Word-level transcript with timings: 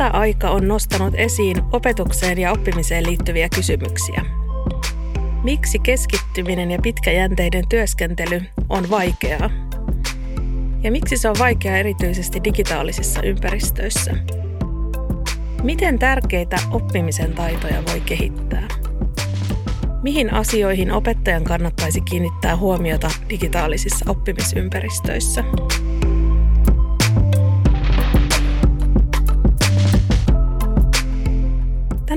Etäaika 0.00 0.50
on 0.50 0.68
nostanut 0.68 1.14
esiin 1.16 1.56
opetukseen 1.72 2.38
ja 2.38 2.52
oppimiseen 2.52 3.06
liittyviä 3.06 3.48
kysymyksiä. 3.54 4.24
Miksi 5.44 5.78
keskittyminen 5.78 6.70
ja 6.70 6.78
pitkäjänteinen 6.82 7.68
työskentely 7.68 8.42
on 8.68 8.90
vaikeaa? 8.90 9.50
Ja 10.82 10.90
miksi 10.90 11.16
se 11.16 11.28
on 11.28 11.36
vaikeaa 11.38 11.76
erityisesti 11.76 12.44
digitaalisissa 12.44 13.22
ympäristöissä? 13.22 14.16
Miten 15.62 15.98
tärkeitä 15.98 16.56
oppimisen 16.70 17.32
taitoja 17.32 17.82
voi 17.90 18.00
kehittää? 18.00 18.68
Mihin 20.02 20.32
asioihin 20.34 20.92
opettajan 20.92 21.44
kannattaisi 21.44 22.00
kiinnittää 22.00 22.56
huomiota 22.56 23.10
digitaalisissa 23.30 24.10
oppimisympäristöissä? 24.10 25.44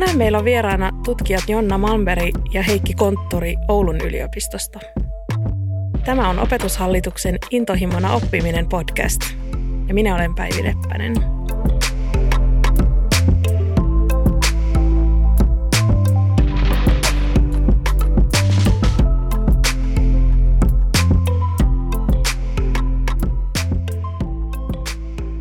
Tänään 0.03 0.17
meillä 0.17 0.37
on 0.37 0.45
vieraana 0.45 0.91
tutkijat 1.05 1.43
Jonna 1.47 1.77
Malmberg 1.77 2.35
ja 2.53 2.63
Heikki 2.63 2.93
Kontturi 2.93 3.55
Oulun 3.67 4.01
yliopistosta. 4.01 4.79
Tämä 6.05 6.29
on 6.29 6.39
Opetushallituksen 6.39 7.37
Intohimona 7.51 8.13
oppiminen 8.13 8.69
podcast 8.69 9.21
ja 9.87 9.93
minä 9.93 10.15
olen 10.15 10.35
Päivi 10.35 10.63
Leppänen. 10.63 11.13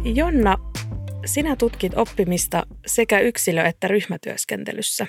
Jonna, 0.05 0.71
sinä 1.24 1.56
tutkit 1.56 1.92
oppimista 1.96 2.66
sekä 2.86 3.20
yksilö- 3.20 3.64
että 3.64 3.88
ryhmätyöskentelyssä. 3.88 5.06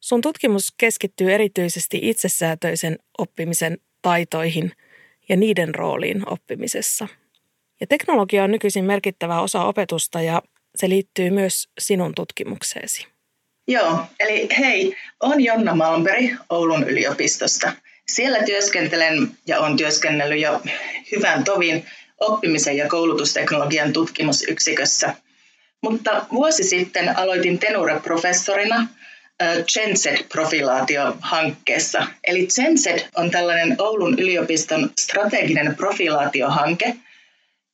Sun 0.00 0.20
tutkimus 0.20 0.74
keskittyy 0.78 1.32
erityisesti 1.32 1.98
itsesäätöisen 2.02 2.98
oppimisen 3.18 3.78
taitoihin 4.02 4.72
ja 5.28 5.36
niiden 5.36 5.74
rooliin 5.74 6.32
oppimisessa. 6.32 7.08
Ja 7.80 7.86
teknologia 7.86 8.44
on 8.44 8.50
nykyisin 8.50 8.84
merkittävä 8.84 9.40
osa 9.40 9.64
opetusta 9.64 10.22
ja 10.22 10.42
se 10.76 10.88
liittyy 10.88 11.30
myös 11.30 11.68
sinun 11.78 12.12
tutkimukseesi. 12.14 13.06
Joo, 13.66 13.98
eli 14.20 14.48
hei, 14.58 14.96
on 15.20 15.44
Jonna 15.44 15.74
Malmberg 15.74 16.24
Oulun 16.50 16.84
yliopistosta. 16.84 17.72
Siellä 18.08 18.42
työskentelen 18.42 19.30
ja 19.46 19.60
on 19.60 19.76
työskennellyt 19.76 20.40
jo 20.40 20.62
hyvän 21.12 21.44
tovin 21.44 21.84
oppimisen 22.20 22.76
ja 22.76 22.88
koulutusteknologian 22.88 23.92
tutkimusyksikössä. 23.92 25.14
Mutta 25.82 26.26
vuosi 26.32 26.64
sitten 26.64 27.18
aloitin 27.18 27.58
Tenure-professorina 27.58 28.86
GenZ-profilaatiohankkeessa. 29.42 32.06
Eli 32.24 32.48
GenZ 32.54 32.86
on 33.16 33.30
tällainen 33.30 33.76
Oulun 33.78 34.18
yliopiston 34.18 34.90
strateginen 35.00 35.76
profilaatiohanke, 35.76 36.94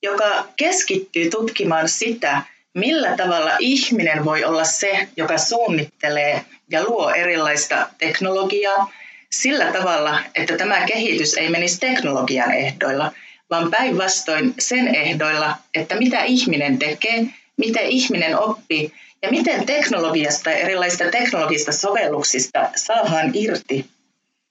joka 0.02 0.46
keskittyy 0.56 1.30
tutkimaan 1.30 1.88
sitä, 1.88 2.42
millä 2.74 3.16
tavalla 3.16 3.50
ihminen 3.58 4.24
voi 4.24 4.44
olla 4.44 4.64
se, 4.64 5.08
joka 5.16 5.38
suunnittelee 5.38 6.44
ja 6.70 6.84
luo 6.84 7.10
erilaista 7.10 7.88
teknologiaa 7.98 8.92
sillä 9.32 9.72
tavalla, 9.72 10.20
että 10.34 10.56
tämä 10.56 10.86
kehitys 10.86 11.34
ei 11.34 11.48
menisi 11.48 11.80
teknologian 11.80 12.52
ehdoilla, 12.52 13.12
vaan 13.50 13.70
päinvastoin 13.70 14.54
sen 14.58 14.94
ehdoilla, 14.94 15.56
että 15.74 15.94
mitä 15.98 16.22
ihminen 16.24 16.78
tekee, 16.78 17.26
miten 17.56 17.86
ihminen 17.86 18.38
oppii 18.38 18.92
ja 19.22 19.30
miten 19.30 19.66
teknologiasta 19.66 20.50
ja 20.50 20.56
erilaisista 20.56 21.04
teknologisista 21.10 21.72
sovelluksista 21.72 22.68
saadaan 22.76 23.30
irti 23.34 23.86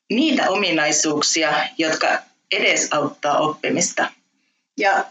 niitä 0.10 0.50
ominaisuuksia, 0.50 1.54
jotka 1.78 2.20
edesauttaa 2.52 3.38
oppimista. 3.38 4.12
Ja 4.78 5.06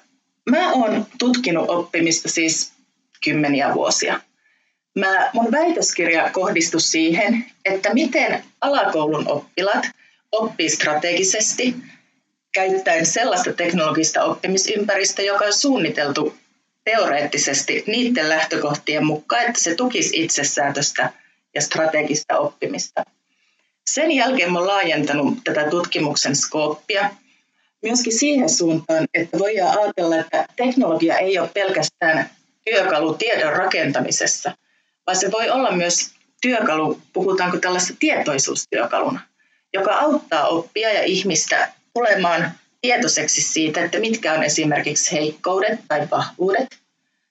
mä 0.50 0.72
oon 0.72 1.06
tutkinut 1.18 1.70
oppimista 1.70 2.28
siis 2.28 2.72
kymmeniä 3.24 3.74
vuosia. 3.74 4.20
Mä, 4.98 5.30
mun 5.32 5.52
väitöskirja 5.52 6.30
kohdistui 6.30 6.80
siihen, 6.80 7.46
että 7.64 7.94
miten 7.94 8.44
alakoulun 8.60 9.28
oppilat 9.28 9.86
oppii 10.32 10.70
strategisesti 10.70 11.74
käyttäen 12.58 13.06
sellaista 13.06 13.52
teknologista 13.52 14.24
oppimisympäristöä, 14.24 15.24
joka 15.24 15.44
on 15.44 15.52
suunniteltu 15.52 16.34
teoreettisesti 16.84 17.84
niiden 17.86 18.28
lähtökohtien 18.28 19.06
mukaan, 19.06 19.46
että 19.46 19.60
se 19.60 19.74
tukisi 19.74 20.22
itsesäätöstä 20.22 21.12
ja 21.54 21.62
strategista 21.62 22.38
oppimista. 22.38 23.04
Sen 23.90 24.12
jälkeen 24.12 24.56
olen 24.56 24.66
laajentanut 24.66 25.38
tätä 25.44 25.70
tutkimuksen 25.70 26.36
skooppia 26.36 27.10
myöskin 27.82 28.18
siihen 28.18 28.50
suuntaan, 28.50 29.06
että 29.14 29.38
voidaan 29.38 29.78
ajatella, 29.78 30.16
että 30.16 30.46
teknologia 30.56 31.18
ei 31.18 31.38
ole 31.38 31.50
pelkästään 31.54 32.30
työkalu 32.64 33.14
tiedon 33.14 33.52
rakentamisessa, 33.52 34.56
vaan 35.06 35.16
se 35.16 35.32
voi 35.32 35.50
olla 35.50 35.72
myös 35.72 36.10
työkalu, 36.40 37.00
puhutaanko 37.12 37.56
tällaista 37.56 37.94
tietoisuustyökaluna, 37.98 39.20
joka 39.72 39.98
auttaa 39.98 40.48
oppia 40.48 40.92
ja 40.92 41.02
ihmistä 41.02 41.77
tulemaan 41.94 42.52
tietoiseksi 42.80 43.42
siitä, 43.42 43.84
että 43.84 44.00
mitkä 44.00 44.32
on 44.32 44.42
esimerkiksi 44.42 45.12
heikkoudet 45.12 45.80
tai 45.88 46.08
vahvuudet, 46.10 46.78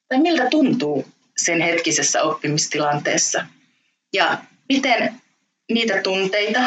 tai 0.09 0.19
miltä 0.19 0.47
tuntuu 0.49 1.05
sen 1.37 1.61
hetkisessä 1.61 2.23
oppimistilanteessa. 2.23 3.45
Ja 4.13 4.37
miten 4.69 5.13
niitä 5.71 6.01
tunteita, 6.01 6.59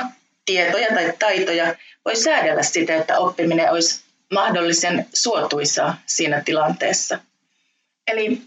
tietoja 0.44 0.88
tai 0.88 1.12
taitoja 1.18 1.74
voi 2.04 2.16
säädellä 2.16 2.62
sitä, 2.62 2.96
että 2.96 3.18
oppiminen 3.18 3.70
olisi 3.70 4.00
mahdollisen 4.32 5.06
suotuisaa 5.14 6.00
siinä 6.06 6.42
tilanteessa. 6.44 7.18
Eli 8.06 8.42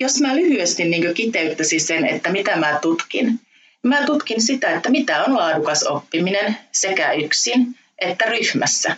jos 0.00 0.20
mä 0.20 0.36
lyhyesti 0.36 0.84
niin 0.84 1.14
kiteyttäisin 1.14 1.80
sen, 1.80 2.06
että 2.06 2.30
mitä 2.30 2.56
mä 2.56 2.78
tutkin, 2.82 3.40
mä 3.82 4.06
tutkin 4.06 4.42
sitä, 4.42 4.70
että 4.70 4.90
mitä 4.90 5.24
on 5.24 5.36
laadukas 5.36 5.82
oppiminen 5.82 6.56
sekä 6.72 7.12
yksin 7.12 7.78
että 8.02 8.24
ryhmässä. 8.24 8.96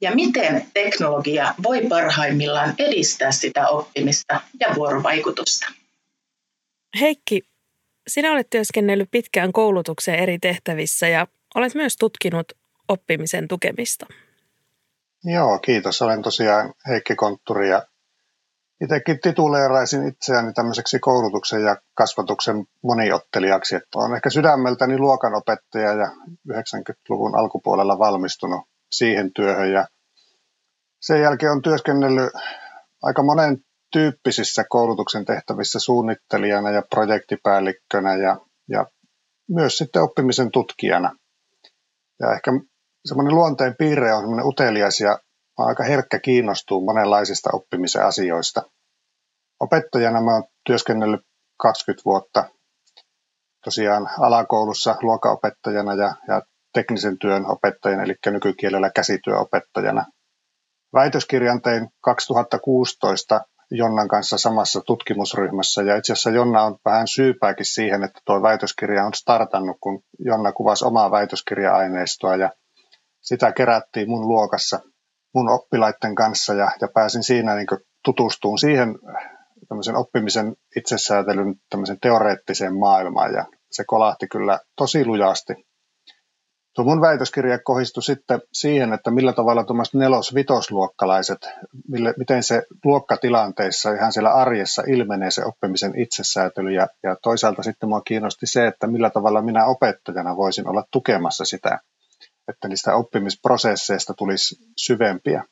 Ja 0.00 0.14
miten 0.14 0.66
teknologia 0.74 1.54
voi 1.62 1.80
parhaimmillaan 1.88 2.74
edistää 2.78 3.32
sitä 3.32 3.68
oppimista 3.68 4.40
ja 4.60 4.74
vuorovaikutusta. 4.74 5.66
Heikki, 7.00 7.42
sinä 8.08 8.32
olet 8.32 8.50
työskennellyt 8.50 9.10
pitkään 9.10 9.52
koulutuksen 9.52 10.14
eri 10.14 10.38
tehtävissä 10.38 11.08
ja 11.08 11.26
olet 11.54 11.74
myös 11.74 11.96
tutkinut 11.96 12.52
oppimisen 12.88 13.48
tukemista. 13.48 14.06
Joo, 15.24 15.58
kiitos. 15.58 16.02
Olen 16.02 16.22
tosiaan 16.22 16.74
Heikki 16.88 17.14
Kontturi 17.14 17.70
ja 17.70 17.82
itsekin 18.82 19.20
tituleeraisin 19.20 20.08
itseäni 20.08 20.52
tämmöiseksi 20.52 20.98
koulutuksen 20.98 21.62
ja 21.62 21.76
kasvatuksen 21.94 22.64
moniottelijaksi. 22.82 23.76
Että 23.76 23.98
olen 23.98 24.14
ehkä 24.14 24.30
sydämeltäni 24.30 24.98
luokanopettaja 24.98 25.92
ja 25.92 26.10
90-luvun 26.52 27.38
alkupuolella 27.38 27.98
valmistunut 27.98 28.60
siihen 28.90 29.32
työhön 29.32 29.72
ja 29.72 29.86
sen 31.00 31.20
jälkeen 31.20 31.52
on 31.52 31.62
työskennellyt 31.62 32.32
aika 33.02 33.22
monen 33.22 33.58
tyyppisissä 33.92 34.64
koulutuksen 34.68 35.24
tehtävissä 35.24 35.78
suunnittelijana 35.78 36.70
ja 36.70 36.82
projektipäällikkönä 36.90 38.16
ja, 38.16 38.36
ja 38.68 38.86
myös 39.50 39.78
sitten 39.78 40.02
oppimisen 40.02 40.50
tutkijana. 40.50 41.16
Ja 42.20 42.32
ehkä 42.34 42.50
semmoinen 43.04 43.34
luonteen 43.34 43.74
piirre 43.78 44.14
on 44.14 44.20
semmoinen 44.20 44.46
utelias 44.46 45.00
ja 45.00 45.18
aika 45.58 45.84
herkkä 45.84 46.18
kiinnostuu 46.18 46.84
monenlaisista 46.84 47.50
oppimisen 47.52 48.06
asioista. 48.06 48.62
Opettajana 49.60 50.20
mä 50.20 50.32
oon 50.32 50.44
työskennellyt 50.66 51.20
20 51.56 52.02
vuotta 52.04 52.44
tosiaan 53.64 54.08
alakoulussa 54.20 54.96
luokaopettajana 55.02 55.94
ja, 55.94 56.14
ja 56.28 56.42
teknisen 56.72 57.18
työn 57.18 57.46
opettajana, 57.46 58.02
eli 58.02 58.14
nykykielellä 58.26 58.90
käsityöopettajana. 58.90 60.04
Väitöskirjan 60.94 61.62
tein 61.62 61.88
2016 62.00 63.40
Jonnan 63.70 64.08
kanssa 64.08 64.38
samassa 64.38 64.80
tutkimusryhmässä 64.80 65.82
ja 65.82 65.96
itse 65.96 66.12
asiassa 66.12 66.30
Jonna 66.30 66.62
on 66.62 66.78
vähän 66.84 67.08
syypääkin 67.08 67.66
siihen, 67.66 68.02
että 68.02 68.20
tuo 68.24 68.42
väitöskirja 68.42 69.04
on 69.04 69.14
startannut, 69.14 69.76
kun 69.80 70.02
Jonna 70.18 70.52
kuvasi 70.52 70.84
omaa 70.84 71.10
väitöskirja-aineistoa 71.10 72.36
ja 72.36 72.50
sitä 73.20 73.52
kerättiin 73.52 74.08
mun 74.08 74.28
luokassa 74.28 74.80
mun 75.34 75.48
oppilaiden 75.48 76.14
kanssa 76.14 76.54
ja, 76.54 76.70
ja 76.80 76.88
pääsin 76.94 77.22
siinä 77.22 77.54
niin 77.54 77.66
tutustumaan 78.04 78.58
siihen 78.58 78.98
tämmöisen 79.68 79.96
oppimisen 79.96 80.56
itsesäätelyn 80.76 81.54
tämmöisen 81.70 82.00
teoreettiseen 82.00 82.78
maailmaan 82.78 83.34
ja 83.34 83.44
se 83.70 83.84
kolahti 83.86 84.28
kyllä 84.28 84.60
tosi 84.76 85.06
lujasti. 85.06 85.54
Tuo 86.74 86.84
mun 86.84 87.00
väitöskirja 87.00 87.58
kohdistui 87.58 88.02
sitten 88.02 88.40
siihen, 88.52 88.92
että 88.92 89.10
millä 89.10 89.32
tavalla 89.32 89.64
tuommoiset 89.64 89.94
nelos-vitosluokkalaiset, 89.94 91.48
mille, 91.88 92.14
miten 92.18 92.42
se 92.42 92.62
luokkatilanteissa 92.84 93.92
ihan 93.92 94.12
siellä 94.12 94.32
arjessa 94.32 94.82
ilmenee 94.88 95.30
se 95.30 95.44
oppimisen 95.44 96.00
itsesäätely 96.00 96.70
ja, 96.70 96.88
ja 97.02 97.16
toisaalta 97.22 97.62
sitten 97.62 97.88
mua 97.88 98.00
kiinnosti 98.00 98.46
se, 98.46 98.66
että 98.66 98.86
millä 98.86 99.10
tavalla 99.10 99.42
minä 99.42 99.66
opettajana 99.66 100.36
voisin 100.36 100.68
olla 100.68 100.84
tukemassa 100.90 101.44
sitä, 101.44 101.78
että 102.52 102.68
niistä 102.68 102.94
oppimisprosesseista 102.94 104.14
tulisi 104.14 104.54
syvempiä. 104.76 105.44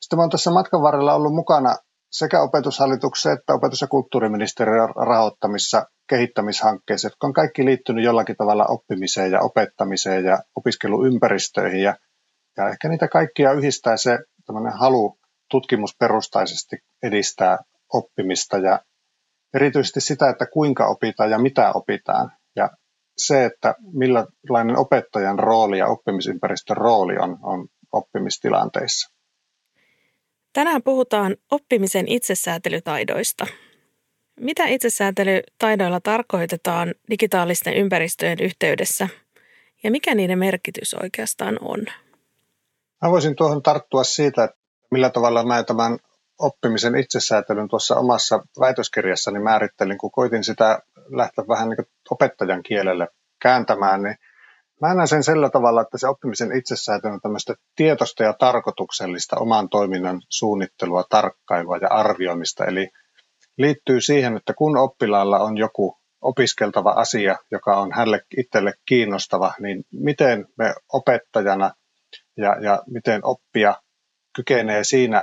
Sitten 0.00 0.18
olen 0.18 0.30
tässä 0.30 0.50
matkan 0.50 0.82
varrella 0.82 1.14
ollut 1.14 1.34
mukana 1.34 1.76
sekä 2.10 2.42
opetushallituksen 2.42 3.32
että 3.32 3.54
opetus- 3.54 3.80
ja 3.80 3.86
kulttuuriministeriön 3.86 4.88
rahoittamissa 5.06 5.86
kehittämishankkeissa, 6.08 7.06
jotka 7.06 7.26
on 7.26 7.32
kaikki 7.32 7.64
liittynyt 7.64 8.04
jollakin 8.04 8.36
tavalla 8.36 8.66
oppimiseen 8.66 9.32
ja 9.32 9.40
opettamiseen 9.40 10.24
ja 10.24 10.38
opiskeluympäristöihin. 10.56 11.82
Ja, 11.82 11.96
ja 12.56 12.68
ehkä 12.68 12.88
niitä 12.88 13.08
kaikkia 13.08 13.52
yhdistää 13.52 13.96
se 13.96 14.18
halu 14.78 15.18
tutkimusperustaisesti 15.50 16.76
edistää 17.02 17.58
oppimista 17.92 18.58
ja 18.58 18.80
erityisesti 19.54 20.00
sitä, 20.00 20.30
että 20.30 20.46
kuinka 20.46 20.86
opitaan 20.86 21.30
ja 21.30 21.38
mitä 21.38 21.72
opitaan. 21.72 22.32
Se, 23.18 23.44
että 23.44 23.74
millainen 23.92 24.78
opettajan 24.78 25.38
rooli 25.38 25.78
ja 25.78 25.86
oppimisympäristön 25.86 26.76
rooli 26.76 27.18
on, 27.18 27.38
on 27.42 27.68
oppimistilanteissa. 27.92 29.10
Tänään 30.52 30.82
puhutaan 30.82 31.36
oppimisen 31.50 32.08
itsesäätelytaidoista. 32.08 33.46
Mitä 34.40 34.66
itsesäätelytaidoilla 34.66 36.00
tarkoitetaan 36.00 36.94
digitaalisten 37.10 37.74
ympäristöjen 37.74 38.38
yhteydessä 38.40 39.08
ja 39.82 39.90
mikä 39.90 40.14
niiden 40.14 40.38
merkitys 40.38 40.94
oikeastaan 40.94 41.58
on? 41.60 41.86
Mä 43.02 43.10
voisin 43.10 43.36
tuohon 43.36 43.62
tarttua 43.62 44.04
siitä, 44.04 44.44
että 44.44 44.56
millä 44.90 45.10
tavalla 45.10 45.44
mä 45.44 45.62
tämän 45.62 45.98
oppimisen 46.38 46.96
itsesäätelyn 46.96 47.68
tuossa 47.68 47.96
omassa 47.96 48.42
väitöskirjassani 48.60 49.38
määrittelin, 49.38 49.98
kun 49.98 50.10
koitin 50.10 50.44
sitä 50.44 50.82
lähteä 51.08 51.44
vähän 51.48 51.68
niin 51.68 51.86
opettajan 52.10 52.62
kielelle 52.62 53.08
kääntämään, 53.42 54.02
niin 54.02 54.16
Mä 54.80 54.94
näen 54.94 55.08
sen 55.08 55.22
sillä 55.22 55.50
tavalla, 55.50 55.80
että 55.80 55.98
se 55.98 56.08
oppimisen 56.08 56.56
itsesäätö 56.56 57.08
on 57.08 57.20
tämmöistä 57.20 57.54
tietoista 57.76 58.22
ja 58.22 58.32
tarkoituksellista 58.32 59.36
oman 59.36 59.68
toiminnan 59.68 60.22
suunnittelua, 60.28 61.04
tarkkailua 61.10 61.76
ja 61.76 61.88
arvioimista. 61.88 62.64
Eli 62.64 62.88
liittyy 63.58 64.00
siihen, 64.00 64.36
että 64.36 64.54
kun 64.54 64.76
oppilaalla 64.76 65.38
on 65.38 65.56
joku 65.56 65.98
opiskeltava 66.20 66.90
asia, 66.90 67.36
joka 67.50 67.76
on 67.76 67.92
hänelle 67.92 68.20
itselle 68.36 68.72
kiinnostava, 68.88 69.54
niin 69.60 69.84
miten 69.92 70.46
me 70.58 70.74
opettajana 70.92 71.70
ja, 72.36 72.56
ja 72.60 72.82
miten 72.86 73.24
oppija 73.24 73.74
kykenee 74.36 74.84
siinä 74.84 75.22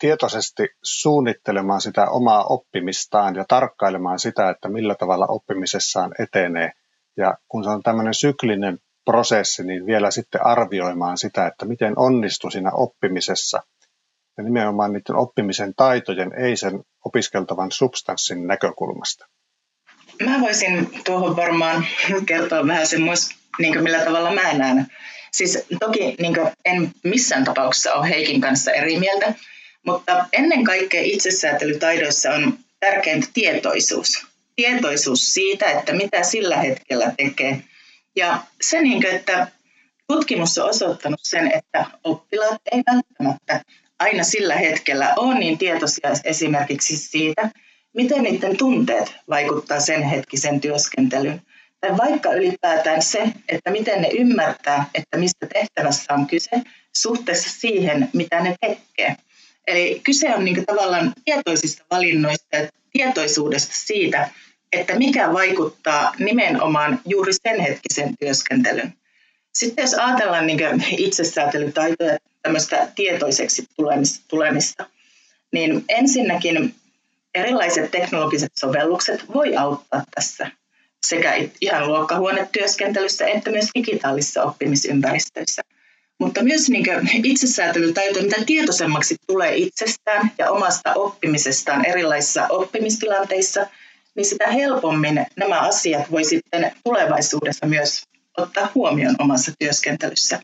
tietoisesti 0.00 0.68
suunnittelemaan 0.82 1.80
sitä 1.80 2.10
omaa 2.10 2.44
oppimistaan 2.44 3.34
ja 3.34 3.44
tarkkailemaan 3.48 4.18
sitä, 4.18 4.50
että 4.50 4.68
millä 4.68 4.94
tavalla 4.94 5.26
oppimisessaan 5.26 6.14
etenee. 6.18 6.72
Ja 7.16 7.34
kun 7.48 7.64
se 7.64 7.70
on 7.70 7.82
tämmöinen 7.82 8.14
syklinen 8.14 8.78
prosessi, 9.04 9.64
niin 9.64 9.86
vielä 9.86 10.10
sitten 10.10 10.46
arvioimaan 10.46 11.18
sitä, 11.18 11.46
että 11.46 11.64
miten 11.64 11.98
onnistui 11.98 12.52
siinä 12.52 12.70
oppimisessa 12.72 13.62
ja 14.36 14.44
nimenomaan 14.44 14.92
niiden 14.92 15.16
oppimisen 15.16 15.74
taitojen, 15.74 16.32
ei 16.38 16.56
sen 16.56 16.80
opiskeltavan 17.04 17.72
substanssin 17.72 18.46
näkökulmasta. 18.46 19.26
Mä 20.24 20.40
voisin 20.40 20.90
tuohon 21.04 21.36
varmaan 21.36 21.86
kertoa 22.26 22.66
vähän 22.66 22.86
semmoista, 22.86 23.34
niin 23.58 23.82
millä 23.82 24.04
tavalla 24.04 24.34
mä 24.34 24.52
näen. 24.52 24.86
Siis 25.32 25.66
toki 25.80 26.16
niin 26.18 26.34
en 26.64 26.90
missään 27.04 27.44
tapauksessa 27.44 27.92
ole 27.92 28.08
Heikin 28.08 28.40
kanssa 28.40 28.72
eri 28.72 28.98
mieltä, 28.98 29.34
mutta 29.86 30.26
ennen 30.32 30.64
kaikkea 30.64 31.02
itsesäätelytaidoissa 31.04 32.30
on 32.30 32.58
tärkeintä 32.80 33.28
tietoisuus. 33.34 34.26
Tietoisuus 34.56 35.34
siitä, 35.34 35.70
että 35.70 35.92
mitä 35.92 36.22
sillä 36.22 36.56
hetkellä 36.56 37.12
tekee 37.16 37.62
ja 38.16 38.42
se, 38.60 38.82
niin 38.82 39.02
kuin, 39.02 39.14
että 39.14 39.48
tutkimus 40.08 40.58
on 40.58 40.68
osoittanut 40.68 41.20
sen, 41.22 41.52
että 41.52 41.86
oppilaat 42.04 42.60
ei 42.72 42.82
välttämättä 42.92 43.60
aina 43.98 44.24
sillä 44.24 44.56
hetkellä 44.56 45.14
ole 45.16 45.38
niin 45.38 45.58
tietoisia 45.58 46.10
esimerkiksi 46.24 46.96
siitä, 46.96 47.50
miten 47.94 48.22
niiden 48.22 48.56
tunteet 48.56 49.14
vaikuttaa 49.28 49.80
sen 49.80 50.02
hetkisen 50.02 50.60
työskentelyyn. 50.60 51.42
Tai 51.80 51.96
vaikka 51.96 52.32
ylipäätään 52.32 53.02
se, 53.02 53.32
että 53.48 53.70
miten 53.70 54.02
ne 54.02 54.08
ymmärtää, 54.08 54.84
että 54.94 55.16
mistä 55.16 55.46
tehtävässä 55.46 56.14
on 56.14 56.26
kyse 56.26 56.62
suhteessa 56.96 57.50
siihen, 57.60 58.08
mitä 58.12 58.40
ne 58.40 58.56
tekee. 58.60 59.16
Eli 59.66 60.00
kyse 60.04 60.34
on 60.34 60.44
niin 60.44 60.66
tavallaan 60.66 61.12
tietoisista 61.24 61.84
valinnoista 61.90 62.56
ja 62.56 62.68
tietoisuudesta 62.92 63.72
siitä, 63.74 64.30
että 64.72 64.98
mikä 64.98 65.32
vaikuttaa 65.32 66.14
nimenomaan 66.18 67.00
juuri 67.06 67.32
sen 67.32 67.60
hetkisen 67.60 68.16
työskentelyn. 68.20 68.94
Sitten 69.54 69.82
jos 69.82 69.94
ajatellaan 69.94 70.46
niin 70.46 70.60
itsesäätelytaitoja 70.98 72.18
tämmöistä 72.42 72.88
tietoiseksi 72.94 73.66
tulemista, 74.28 74.86
niin 75.52 75.84
ensinnäkin 75.88 76.74
erilaiset 77.34 77.90
teknologiset 77.90 78.52
sovellukset 78.58 79.34
voi 79.34 79.56
auttaa 79.56 80.04
tässä 80.14 80.50
sekä 81.06 81.34
ihan 81.60 81.88
luokkahuonetyöskentelyssä 81.88 83.26
että 83.26 83.50
myös 83.50 83.68
digitaalisissa 83.74 84.42
oppimisympäristöissä. 84.42 85.62
Mutta 86.20 86.42
myös 86.42 86.70
niin 86.70 86.86
itsesäätelytaito, 87.24 88.22
mitä 88.22 88.36
tietoisemmaksi 88.46 89.16
tulee 89.26 89.56
itsestään 89.56 90.32
ja 90.38 90.50
omasta 90.50 90.94
oppimisestaan 90.94 91.86
erilaisissa 91.86 92.46
oppimistilanteissa– 92.48 93.66
niin 94.14 94.26
sitä 94.26 94.46
helpommin 94.50 95.26
nämä 95.36 95.60
asiat 95.60 96.10
voi 96.10 96.24
sitten 96.24 96.72
tulevaisuudessa 96.84 97.66
myös 97.66 98.02
ottaa 98.36 98.70
huomioon 98.74 99.16
omassa 99.18 99.52
työskentelyssä. 99.58 100.40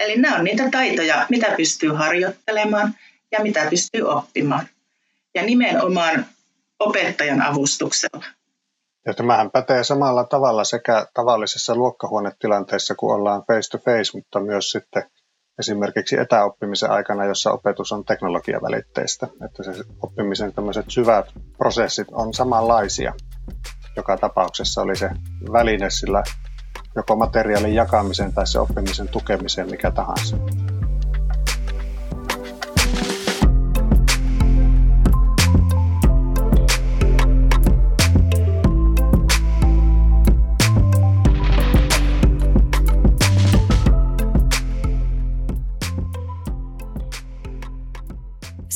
Eli 0.00 0.16
nämä 0.16 0.36
on 0.36 0.44
niitä 0.44 0.70
taitoja, 0.70 1.26
mitä 1.30 1.54
pystyy 1.56 1.90
harjoittelemaan 1.90 2.94
ja 3.32 3.42
mitä 3.42 3.66
pystyy 3.70 4.02
oppimaan. 4.02 4.68
Ja 5.34 5.42
nimenomaan 5.42 6.26
opettajan 6.78 7.42
avustuksella. 7.42 8.24
Ja 9.06 9.14
tämähän 9.14 9.50
pätee 9.50 9.84
samalla 9.84 10.24
tavalla 10.24 10.64
sekä 10.64 11.06
tavallisessa 11.14 11.74
luokkahuonetilanteessa, 11.76 12.94
kun 12.94 13.14
ollaan 13.14 13.42
face 13.46 13.70
to 13.70 13.78
face, 13.78 14.10
mutta 14.14 14.40
myös 14.40 14.70
sitten 14.70 15.02
esimerkiksi 15.58 16.18
etäoppimisen 16.18 16.90
aikana, 16.90 17.24
jossa 17.24 17.52
opetus 17.52 17.92
on 17.92 18.04
teknologiavälitteistä. 18.04 19.26
Että 19.44 19.62
se 19.62 19.84
oppimisen 20.02 20.52
tämmöiset 20.52 20.84
syvät 20.88 21.26
prosessit 21.58 22.08
on 22.12 22.34
samanlaisia. 22.34 23.14
Joka 23.96 24.16
tapauksessa 24.16 24.82
oli 24.82 24.96
se 24.96 25.10
väline 25.52 25.90
sillä 25.90 26.22
joko 26.96 27.16
materiaalin 27.16 27.74
jakamiseen 27.74 28.32
tai 28.32 28.46
se 28.46 28.58
oppimisen 28.58 29.08
tukemiseen, 29.08 29.70
mikä 29.70 29.90
tahansa. 29.90 30.36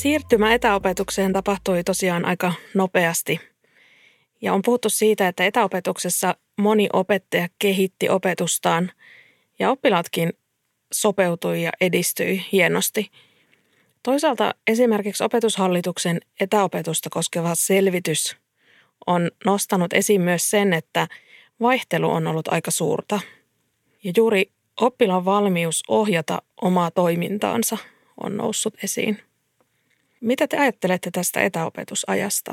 Siirtymä 0.01 0.55
etäopetukseen 0.55 1.33
tapahtui 1.33 1.85
tosiaan 1.85 2.25
aika 2.25 2.53
nopeasti. 2.75 3.41
Ja 4.43 4.53
on 4.53 4.63
puhuttu 4.63 4.91
siitä, 4.91 5.29
että 5.29 5.45
etäopetuksessa 5.45 6.37
moni 6.59 6.89
opettaja 6.93 7.49
kehitti 7.59 8.09
opetustaan 8.09 8.91
ja 9.59 9.71
oppilaatkin 9.71 10.33
sopeutui 10.93 11.63
ja 11.63 11.71
edistyi 11.81 12.45
hienosti. 12.53 13.11
Toisaalta 14.03 14.55
esimerkiksi 14.67 15.25
opetushallituksen 15.25 16.21
etäopetusta 16.41 17.11
koskeva 17.11 17.55
selvitys 17.55 18.37
on 19.07 19.31
nostanut 19.45 19.93
esiin 19.93 20.21
myös 20.21 20.51
sen, 20.51 20.73
että 20.73 21.09
vaihtelu 21.61 22.11
on 22.11 22.27
ollut 22.27 22.49
aika 22.49 22.71
suurta. 22.71 23.21
Ja 24.05 24.13
juuri 24.17 24.51
oppilaan 24.81 25.25
valmius 25.25 25.83
ohjata 25.89 26.43
omaa 26.63 26.91
toimintaansa 26.91 27.79
on 28.21 28.37
noussut 28.37 28.75
esiin. 28.85 29.30
Mitä 30.21 30.47
te 30.47 30.57
ajattelette 30.59 31.11
tästä 31.11 31.41
etäopetusajasta? 31.41 32.53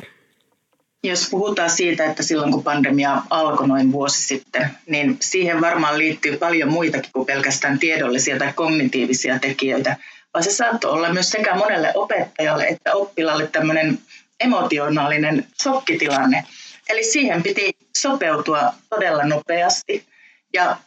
Jos 1.04 1.28
puhutaan 1.30 1.70
siitä, 1.70 2.06
että 2.06 2.24
silloin 2.24 2.52
kun 2.52 2.64
pandemia 2.64 3.22
alkoi 3.30 3.68
noin 3.68 3.92
vuosi 3.92 4.22
sitten, 4.22 4.70
niin 4.86 5.18
siihen 5.22 5.62
varmaan 5.62 5.98
liittyy 5.98 6.38
paljon 6.38 6.72
muitakin 6.72 7.12
kuin 7.14 7.26
pelkästään 7.26 7.80
tiedollisia 7.80 8.40
tai 8.40 8.54
kognitiivisia 8.54 9.40
tekijöitä, 9.40 9.98
vaan 10.34 10.44
se 10.44 10.52
saattoi 10.52 10.92
olla 10.92 11.14
myös 11.14 11.30
sekä 11.30 11.56
monelle 11.56 11.92
opettajalle 11.96 12.68
että 12.68 12.94
oppilaalle 12.94 13.48
tämmöinen 13.48 14.00
emotionaalinen 14.40 15.46
shokkitilanne. 15.64 16.44
Eli 16.90 17.04
siihen 17.04 17.44
piti 17.44 17.78
sopeutua 17.98 18.74
todella 18.90 19.24
nopeasti. 19.24 20.06
Ja 20.54 20.78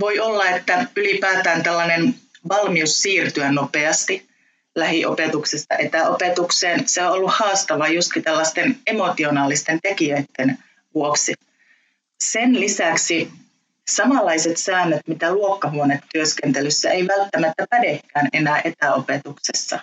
voi 0.00 0.20
olla, 0.20 0.48
että 0.48 0.86
ylipäätään 0.96 1.62
tällainen 1.62 2.14
valmius 2.48 3.02
siirtyä 3.02 3.52
nopeasti 3.52 4.29
lähiopetuksesta 4.80 5.76
etäopetukseen, 5.76 6.88
se 6.88 7.02
on 7.02 7.12
ollut 7.12 7.32
haastava 7.34 7.88
justkin 7.88 8.22
tällaisten 8.22 8.76
emotionaalisten 8.86 9.78
tekijöiden 9.82 10.58
vuoksi. 10.94 11.34
Sen 12.20 12.60
lisäksi 12.60 13.30
samanlaiset 13.90 14.56
säännöt, 14.56 15.00
mitä 15.06 15.32
luokkahuonetyöskentelyssä 15.32 16.90
ei 16.90 17.06
välttämättä 17.08 17.66
pädekään 17.70 18.28
enää 18.32 18.60
etäopetuksessa, 18.64 19.78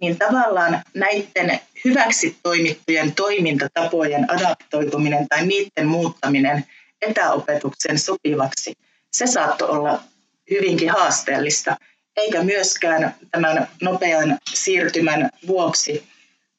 niin 0.00 0.18
tavallaan 0.18 0.82
näiden 0.94 1.60
hyväksi 1.84 2.36
toimittujen 2.42 3.12
toimintatapojen 3.12 4.30
adaptoituminen 4.30 5.28
tai 5.28 5.46
niiden 5.46 5.86
muuttaminen 5.86 6.64
etäopetuksen 7.02 7.98
sopivaksi, 7.98 8.72
se 9.12 9.26
saattoi 9.26 9.68
olla 9.68 10.02
hyvinkin 10.50 10.90
haasteellista, 10.90 11.76
eikä 12.16 12.42
myöskään 12.42 13.14
tämän 13.30 13.68
nopean 13.82 14.38
siirtymän 14.54 15.30
vuoksi 15.46 16.08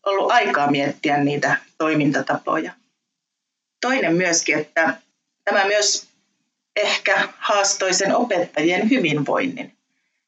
ollut 0.06 0.32
aikaa 0.32 0.72
miettiä 0.72 1.18
niitä 1.18 1.58
toimintatapoja. 1.78 2.72
Toinen 3.82 4.16
myöskin, 4.16 4.60
että 4.60 4.98
tämä 5.44 5.66
myös 5.66 6.08
ehkä 6.76 7.30
haastoi 7.38 7.94
sen 7.94 8.16
opettajien 8.16 8.90
hyvinvoinnin, 8.90 9.74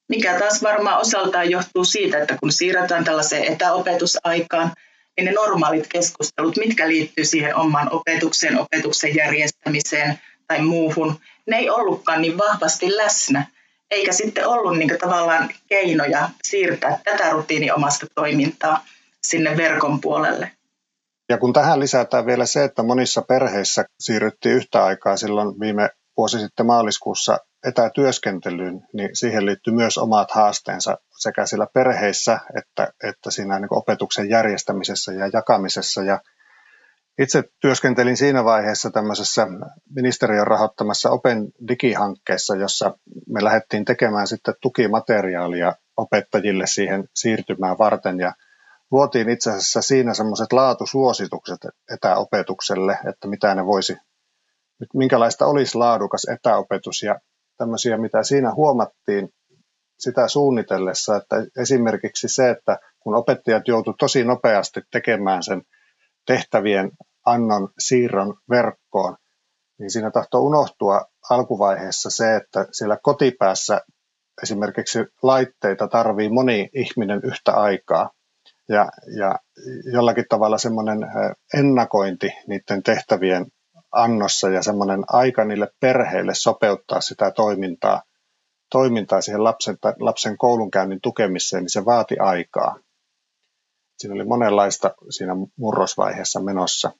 mikä 0.09 0.39
taas 0.39 0.63
varmaan 0.63 1.01
osaltaan 1.01 1.51
johtuu 1.51 1.85
siitä, 1.85 2.17
että 2.17 2.37
kun 2.39 2.51
siirrytään 2.51 3.03
tällaiseen 3.03 3.53
etäopetusaikaan, 3.53 4.71
niin 5.17 5.25
ne 5.25 5.31
normaalit 5.31 5.87
keskustelut, 5.87 6.57
mitkä 6.57 6.87
liittyy 6.87 7.25
siihen 7.25 7.55
oman 7.55 7.93
opetukseen, 7.93 8.59
opetuksen 8.59 9.15
järjestämiseen 9.15 10.19
tai 10.47 10.61
muuhun, 10.61 11.19
ne 11.47 11.57
ei 11.57 11.69
ollutkaan 11.69 12.21
niin 12.21 12.37
vahvasti 12.37 12.97
läsnä, 12.97 13.47
eikä 13.91 14.13
sitten 14.13 14.47
ollut 14.47 14.77
niin 14.77 14.97
tavallaan 14.99 15.49
keinoja 15.67 16.29
siirtää 16.43 16.99
tätä 17.03 17.29
rutiiniomasta 17.29 18.05
toimintaa 18.15 18.85
sinne 19.27 19.57
verkon 19.57 20.01
puolelle. 20.01 20.51
Ja 21.29 21.37
kun 21.37 21.53
tähän 21.53 21.79
lisätään 21.79 22.25
vielä 22.25 22.45
se, 22.45 22.63
että 22.63 22.83
monissa 22.83 23.21
perheissä 23.21 23.85
siirryttiin 23.99 24.55
yhtä 24.55 24.85
aikaa 24.85 25.17
silloin 25.17 25.59
viime 25.59 25.89
vuosi 26.17 26.39
sitten 26.39 26.65
maaliskuussa 26.65 27.37
etätyöskentelyyn, 27.67 28.81
niin 28.93 29.09
siihen 29.13 29.45
liittyy 29.45 29.73
myös 29.73 29.97
omat 29.97 30.31
haasteensa 30.31 30.97
sekä 31.19 31.45
sillä 31.45 31.67
perheissä 31.73 32.39
että, 32.57 32.93
että 33.03 33.31
siinä 33.31 33.59
niin 33.59 33.67
opetuksen 33.73 34.29
järjestämisessä 34.29 35.13
ja 35.13 35.29
jakamisessa. 35.33 36.03
Ja 36.03 36.19
itse 37.19 37.43
työskentelin 37.59 38.17
siinä 38.17 38.43
vaiheessa 38.43 38.91
tämmöisessä 38.91 39.47
ministeriön 39.95 40.47
rahoittamassa 40.47 41.09
Open 41.09 41.47
Digi-hankkeessa, 41.67 42.55
jossa 42.55 42.97
me 43.29 43.43
lähdettiin 43.43 43.85
tekemään 43.85 44.27
sitten 44.27 44.53
tukimateriaalia 44.61 45.73
opettajille 45.97 46.67
siihen 46.67 47.09
siirtymään 47.13 47.77
varten. 47.77 48.19
Ja 48.19 48.33
luotiin 48.91 49.29
itse 49.29 49.49
asiassa 49.49 49.81
siinä 49.81 50.13
semmoiset 50.13 50.53
laatusuositukset 50.53 51.59
etäopetukselle, 51.93 52.97
että 53.09 53.27
mitä 53.27 53.55
ne 53.55 53.65
voisi, 53.65 53.97
minkälaista 54.93 55.45
olisi 55.45 55.77
laadukas 55.77 56.27
etäopetus. 56.31 57.03
Ja 57.03 57.19
tämmöisiä, 57.57 57.97
mitä 57.97 58.23
siinä 58.23 58.53
huomattiin 58.53 59.29
sitä 59.99 60.27
suunnitellessa, 60.27 61.15
että 61.15 61.35
esimerkiksi 61.61 62.27
se, 62.27 62.49
että 62.49 62.79
kun 62.99 63.15
opettajat 63.15 63.67
joutuivat 63.67 63.97
tosi 63.97 64.23
nopeasti 64.23 64.81
tekemään 64.91 65.43
sen 65.43 65.61
tehtävien 66.25 66.91
annon 67.25 67.69
siirron 67.79 68.37
verkkoon, 68.49 69.17
niin 69.79 69.91
siinä 69.91 70.11
tahtoo 70.11 70.41
unohtua 70.41 71.01
alkuvaiheessa 71.29 72.09
se, 72.09 72.35
että 72.35 72.67
siellä 72.71 72.97
kotipäässä 73.03 73.81
esimerkiksi 74.43 74.99
laitteita 75.23 75.87
tarvii 75.87 76.29
moni 76.29 76.69
ihminen 76.73 77.21
yhtä 77.23 77.51
aikaa. 77.51 78.11
Ja, 78.69 78.91
ja 79.19 79.39
jollakin 79.93 80.25
tavalla 80.29 80.57
semmoinen 80.57 80.99
ennakointi 81.53 82.29
niiden 82.47 82.83
tehtävien 82.83 83.45
annossa 83.91 84.49
ja 84.49 84.61
semmoinen 84.63 85.03
aika 85.07 85.45
niille 85.45 85.67
perheille 85.79 86.33
sopeuttaa 86.35 87.01
sitä 87.01 87.31
toimintaa, 87.31 88.03
toimintaa 88.71 89.21
siihen 89.21 89.43
lapsen, 89.43 89.77
lapsen 89.99 90.37
koulunkäynnin 90.37 91.01
tukemiseen, 91.01 91.63
niin 91.63 91.69
se 91.69 91.85
vaati 91.85 92.19
aikaa. 92.19 92.79
Siinä 93.97 94.15
oli 94.15 94.25
monenlaista 94.25 94.95
siinä 95.09 95.33
murrosvaiheessa 95.57 96.39
menossa. 96.39 96.91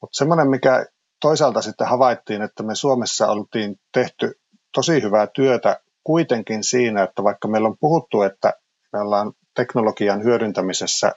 Mutta 0.00 0.16
semmoinen, 0.18 0.50
mikä 0.50 0.86
toisaalta 1.20 1.62
sitten 1.62 1.86
havaittiin, 1.86 2.42
että 2.42 2.62
me 2.62 2.74
Suomessa 2.74 3.26
oltiin 3.26 3.76
tehty 3.92 4.32
tosi 4.74 5.02
hyvää 5.02 5.26
työtä 5.34 5.80
kuitenkin 6.04 6.64
siinä, 6.64 7.02
että 7.02 7.24
vaikka 7.24 7.48
meillä 7.48 7.68
on 7.68 7.78
puhuttu, 7.80 8.22
että 8.22 8.52
me 8.92 9.00
ollaan 9.00 9.32
teknologian 9.56 10.24
hyödyntämisessä 10.24 11.12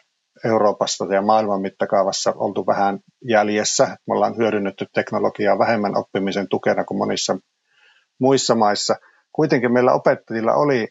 Euroopasta 0.45 1.05
ja 1.13 1.21
maailman 1.21 1.61
mittakaavassa 1.61 2.33
oltu 2.35 2.65
vähän 2.67 3.00
jäljessä. 3.23 3.85
Me 4.07 4.13
ollaan 4.13 4.38
hyödynnetty 4.38 4.85
teknologiaa 4.93 5.59
vähemmän 5.59 5.97
oppimisen 5.97 6.50
tukena 6.50 6.83
kuin 6.83 6.97
monissa 6.97 7.38
muissa 8.19 8.55
maissa. 8.55 8.95
Kuitenkin 9.31 9.73
meillä 9.73 9.93
opettajilla 9.93 10.53
oli 10.53 10.88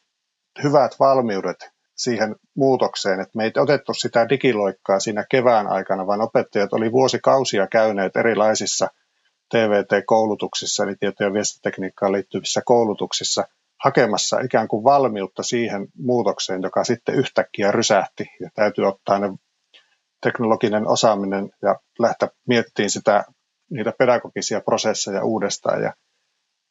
hyvät 0.62 0.96
valmiudet 1.00 1.70
siihen 2.02 2.36
muutokseen, 2.56 3.20
että 3.20 3.36
me 3.36 3.44
ei 3.44 3.52
otettu 3.56 3.94
sitä 3.94 4.28
digiloikkaa 4.28 5.00
siinä 5.00 5.24
kevään 5.30 5.66
aikana, 5.66 6.06
vaan 6.06 6.22
opettajat 6.22 6.72
oli 6.72 6.92
vuosikausia 6.92 7.66
käyneet 7.66 8.16
erilaisissa 8.16 8.88
TVT-koulutuksissa, 9.50 10.84
eli 10.84 10.94
tieto- 11.00 11.24
ja 11.24 11.32
viestintätekniikkaan 11.32 12.12
liittyvissä 12.12 12.62
koulutuksissa– 12.64 13.44
hakemassa 13.84 14.40
ikään 14.40 14.68
kuin 14.68 14.84
valmiutta 14.84 15.42
siihen 15.42 15.88
muutokseen, 15.98 16.62
joka 16.62 16.84
sitten 16.84 17.14
yhtäkkiä 17.14 17.72
rysähti 17.72 18.24
ja 18.40 18.50
täytyy 18.54 18.84
ottaa 18.84 19.18
ne 19.18 19.28
teknologinen 20.22 20.88
osaaminen 20.88 21.50
ja 21.62 21.80
lähteä 21.98 22.28
miettimään 22.48 22.90
sitä, 22.90 23.24
niitä 23.70 23.92
pedagogisia 23.98 24.60
prosesseja 24.60 25.24
uudestaan. 25.24 25.82
Ja 25.82 25.94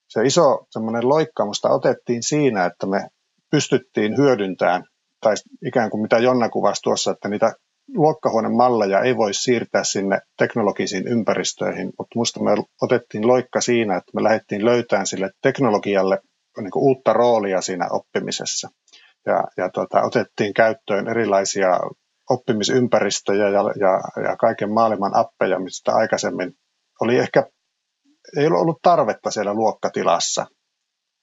se 0.08 0.26
iso 0.26 0.68
semmoinen 0.70 1.10
loikkamusta 1.10 1.70
otettiin 1.70 2.24
siinä, 2.24 2.66
että 2.66 2.86
me 2.88 3.08
pystyttiin 3.52 4.18
hyödyntämään, 4.18 4.84
tai 5.22 5.36
ikään 5.66 5.90
kuin 5.90 6.02
mitä 6.02 6.18
Jonna 6.18 6.50
kuvasi 6.50 6.82
tuossa, 6.82 7.12
että 7.12 7.30
niitä 7.30 7.54
luokkahuonemalleja 7.96 9.00
ei 9.00 9.18
voi 9.18 9.34
siirtää 9.34 9.84
sinne 9.84 10.20
teknologisiin 10.38 11.08
ympäristöihin, 11.08 11.86
mutta 11.86 12.16
minusta 12.16 12.44
me 12.44 12.52
otettiin 12.82 13.28
loikka 13.28 13.62
siinä, 13.62 13.98
että 13.98 14.12
me 14.16 14.24
lähdettiin 14.24 14.66
löytämään 14.66 15.08
sille 15.08 15.32
teknologialle 15.42 16.20
niin 16.58 16.72
kuin 16.72 16.84
uutta 16.84 17.14
roolia 17.14 17.62
siinä 17.62 17.88
oppimisessa. 17.92 18.70
Ja, 19.26 19.44
ja 19.58 19.70
tota, 19.70 20.02
otettiin 20.02 20.54
käyttöön 20.54 21.08
erilaisia 21.08 21.80
oppimisympäristöjä 22.30 23.50
ja, 23.50 23.62
ja, 23.80 24.24
ja 24.24 24.36
kaiken 24.36 24.72
maailman 24.72 25.16
appeja, 25.16 25.60
mistä 25.60 25.92
aikaisemmin 25.92 26.54
oli 27.02 27.18
ehkä, 27.18 27.44
ei 28.38 28.48
ollut 28.48 28.80
tarvetta 28.82 29.32
siellä 29.32 29.54
luokkatilassa. 29.54 30.46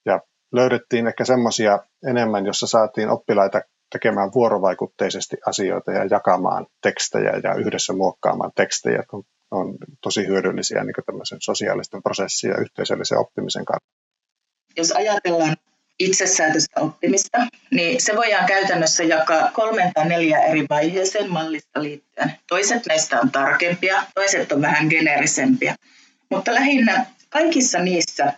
Ja 0.07 0.21
löydettiin 0.53 1.07
ehkä 1.07 1.25
semmoisia 1.25 1.79
enemmän, 2.11 2.47
jossa 2.47 2.67
saatiin 2.67 3.09
oppilaita 3.09 3.61
tekemään 3.91 4.33
vuorovaikutteisesti 4.35 5.37
asioita 5.47 5.93
ja 5.93 6.05
jakamaan 6.05 6.67
tekstejä 6.83 7.41
ja 7.43 7.55
yhdessä 7.55 7.93
muokkaamaan 7.93 8.53
tekstejä, 8.57 9.03
on, 9.13 9.23
on 9.51 9.77
tosi 10.03 10.27
hyödyllisiä 10.27 10.85
niin 10.85 10.95
tämmöisen 11.07 11.39
sosiaalisten 11.41 12.03
prosessien 12.03 12.51
ja 12.51 12.61
yhteisöllisen 12.61 13.19
oppimisen 13.19 13.65
kannalta 13.65 13.97
jos 14.77 14.93
ajatellaan 14.93 15.57
itsesäätöistä 15.99 16.81
oppimista, 16.81 17.39
niin 17.71 18.01
se 18.01 18.17
voidaan 18.17 18.47
käytännössä 18.47 19.05
jakaa 19.05 19.51
kolmen 19.53 19.93
tai 19.95 20.09
neljä 20.09 20.39
eri 20.39 20.67
vaiheeseen 20.71 21.31
mallista 21.31 21.83
liittyen. 21.83 22.33
Toiset 22.49 22.87
näistä 22.87 23.21
on 23.21 23.31
tarkempia, 23.31 24.03
toiset 24.15 24.53
on 24.53 24.63
vähän 24.63 24.87
geneerisempiä. 24.87 25.75
Mutta 26.31 26.55
lähinnä 26.55 27.07
kaikissa 27.31 27.79
niissä 27.79 28.33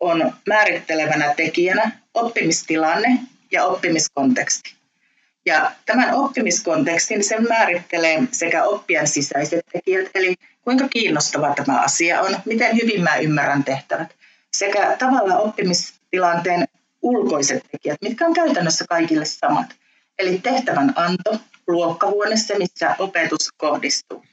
on 0.00 0.32
määrittelevänä 0.46 1.34
tekijänä 1.34 1.90
oppimistilanne 2.14 3.18
ja 3.52 3.64
oppimiskonteksti. 3.64 4.75
Ja 5.46 5.72
tämän 5.86 6.14
oppimiskontekstin 6.14 7.24
sen 7.24 7.48
määrittelee 7.48 8.22
sekä 8.32 8.64
oppijan 8.64 9.06
sisäiset 9.06 9.66
tekijät, 9.72 10.10
eli 10.14 10.34
kuinka 10.62 10.88
kiinnostava 10.88 11.54
tämä 11.54 11.80
asia 11.80 12.20
on, 12.20 12.36
miten 12.44 12.76
hyvin 12.76 13.02
mä 13.02 13.16
ymmärrän 13.16 13.64
tehtävät, 13.64 14.14
sekä 14.56 14.96
tavallaan 14.98 15.40
oppimistilanteen 15.40 16.64
ulkoiset 17.02 17.64
tekijät, 17.70 17.98
mitkä 18.02 18.26
on 18.26 18.34
käytännössä 18.34 18.84
kaikille 18.88 19.24
samat. 19.24 19.66
Eli 20.18 20.38
tehtävän 20.38 20.92
anto, 20.96 21.40
luokkahuone, 21.66 22.36
se 22.36 22.58
missä 22.58 22.96
opetus 22.98 23.52
kohdistuu. 23.56 24.24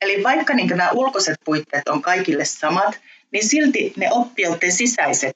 Eli 0.00 0.22
vaikka 0.22 0.54
niin 0.54 0.68
nämä 0.68 0.90
ulkoiset 0.90 1.36
puitteet 1.44 1.88
on 1.88 2.02
kaikille 2.02 2.44
samat, 2.44 3.00
niin 3.32 3.48
silti 3.48 3.92
ne 3.96 4.08
oppijoiden 4.10 4.72
sisäiset 4.72 5.34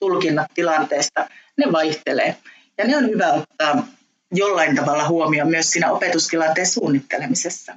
tulkinnat 0.00 0.46
tilanteesta, 0.54 1.28
ne 1.56 1.72
vaihtelee. 1.72 2.36
Ja 2.78 2.86
ne 2.86 2.96
on 2.96 3.08
hyvä 3.08 3.32
ottaa 3.32 3.86
jollain 4.32 4.76
tavalla 4.76 5.08
huomioon 5.08 5.50
myös 5.50 5.70
siinä 5.70 5.92
opetustilanteen 5.92 6.66
suunnittelemisessa. 6.66 7.76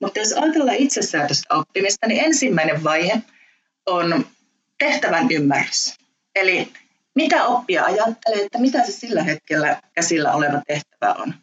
Mutta 0.00 0.18
jos 0.18 0.32
ajatellaan 0.32 0.76
itsesäätöistä 0.76 1.54
oppimista, 1.54 2.06
niin 2.06 2.24
ensimmäinen 2.24 2.84
vaihe 2.84 3.22
on 3.86 4.26
tehtävän 4.78 5.30
ymmärrys. 5.30 5.94
Eli 6.34 6.72
mitä 7.14 7.44
oppija 7.44 7.84
ajattelee, 7.84 8.44
että 8.44 8.58
mitä 8.58 8.84
se 8.86 8.92
sillä 8.92 9.22
hetkellä 9.22 9.80
käsillä 9.94 10.32
oleva 10.32 10.62
tehtävä 10.66 11.12
on. 11.12 11.34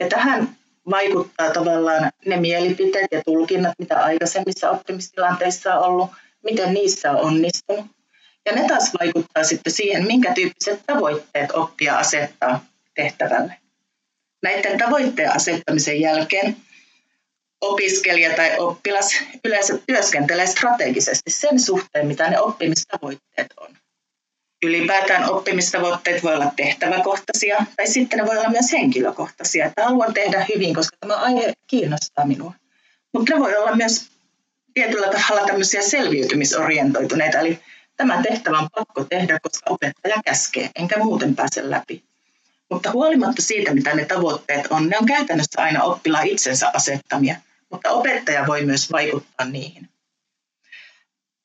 Ja 0.00 0.08
tähän 0.08 0.56
vaikuttaa 0.90 1.50
tavallaan 1.50 2.10
ne 2.26 2.36
mielipiteet 2.36 3.06
ja 3.12 3.22
tulkinnat, 3.24 3.74
mitä 3.78 3.98
aikaisemmissa 3.98 4.70
oppimistilanteissa 4.70 5.74
on 5.74 5.84
ollut, 5.84 6.10
miten 6.44 6.74
niissä 6.74 7.10
on 7.10 7.20
onnistunut. 7.20 7.86
Ja 8.46 8.52
ne 8.52 8.68
taas 8.68 8.92
vaikuttaa 9.00 9.44
sitten 9.44 9.72
siihen, 9.72 10.06
minkä 10.06 10.34
tyyppiset 10.34 10.80
tavoitteet 10.86 11.52
oppija 11.52 11.98
asettaa 11.98 12.64
tehtävälle. 12.94 13.54
Näiden 14.42 14.78
tavoitteen 14.78 15.36
asettamisen 15.36 16.00
jälkeen 16.00 16.56
opiskelija 17.60 18.36
tai 18.36 18.58
oppilas 18.58 19.14
yleensä 19.44 19.78
työskentelee 19.86 20.46
strategisesti 20.46 21.30
sen 21.30 21.60
suhteen, 21.60 22.06
mitä 22.06 22.30
ne 22.30 22.40
oppimistavoitteet 22.40 23.46
on. 23.56 23.76
Ylipäätään 24.62 25.30
oppimistavoitteet 25.30 26.22
voi 26.22 26.34
olla 26.34 26.52
tehtäväkohtaisia 26.56 27.66
tai 27.76 27.86
sitten 27.86 28.18
ne 28.18 28.26
voi 28.26 28.38
olla 28.38 28.50
myös 28.50 28.72
henkilökohtaisia, 28.72 29.66
että 29.66 29.84
haluan 29.84 30.14
tehdä 30.14 30.46
hyvin, 30.54 30.74
koska 30.74 30.96
tämä 31.00 31.16
aihe 31.16 31.52
kiinnostaa 31.66 32.26
minua. 32.26 32.52
Mutta 33.12 33.34
ne 33.34 33.40
voi 33.40 33.56
olla 33.56 33.76
myös 33.76 34.10
tietyllä 34.74 35.06
tavalla 35.06 35.46
tämmöisiä 35.46 35.82
selviytymisorientoituneita, 35.82 37.38
eli 37.38 37.58
tämä 37.96 38.22
tehtävä 38.22 38.58
on 38.58 38.68
pakko 38.74 39.04
tehdä, 39.04 39.38
koska 39.42 39.70
opettaja 39.70 40.22
käskee, 40.24 40.70
enkä 40.76 40.98
muuten 40.98 41.36
pääse 41.36 41.70
läpi. 41.70 42.09
Mutta 42.70 42.90
huolimatta 42.92 43.42
siitä, 43.42 43.74
mitä 43.74 43.94
ne 43.94 44.04
tavoitteet 44.04 44.66
on, 44.70 44.88
ne 44.88 44.98
on 44.98 45.06
käytännössä 45.06 45.62
aina 45.62 45.82
oppilaan 45.82 46.26
itsensä 46.26 46.70
asettamia, 46.74 47.36
mutta 47.70 47.90
opettaja 47.90 48.46
voi 48.46 48.64
myös 48.64 48.92
vaikuttaa 48.92 49.46
niihin. 49.46 49.88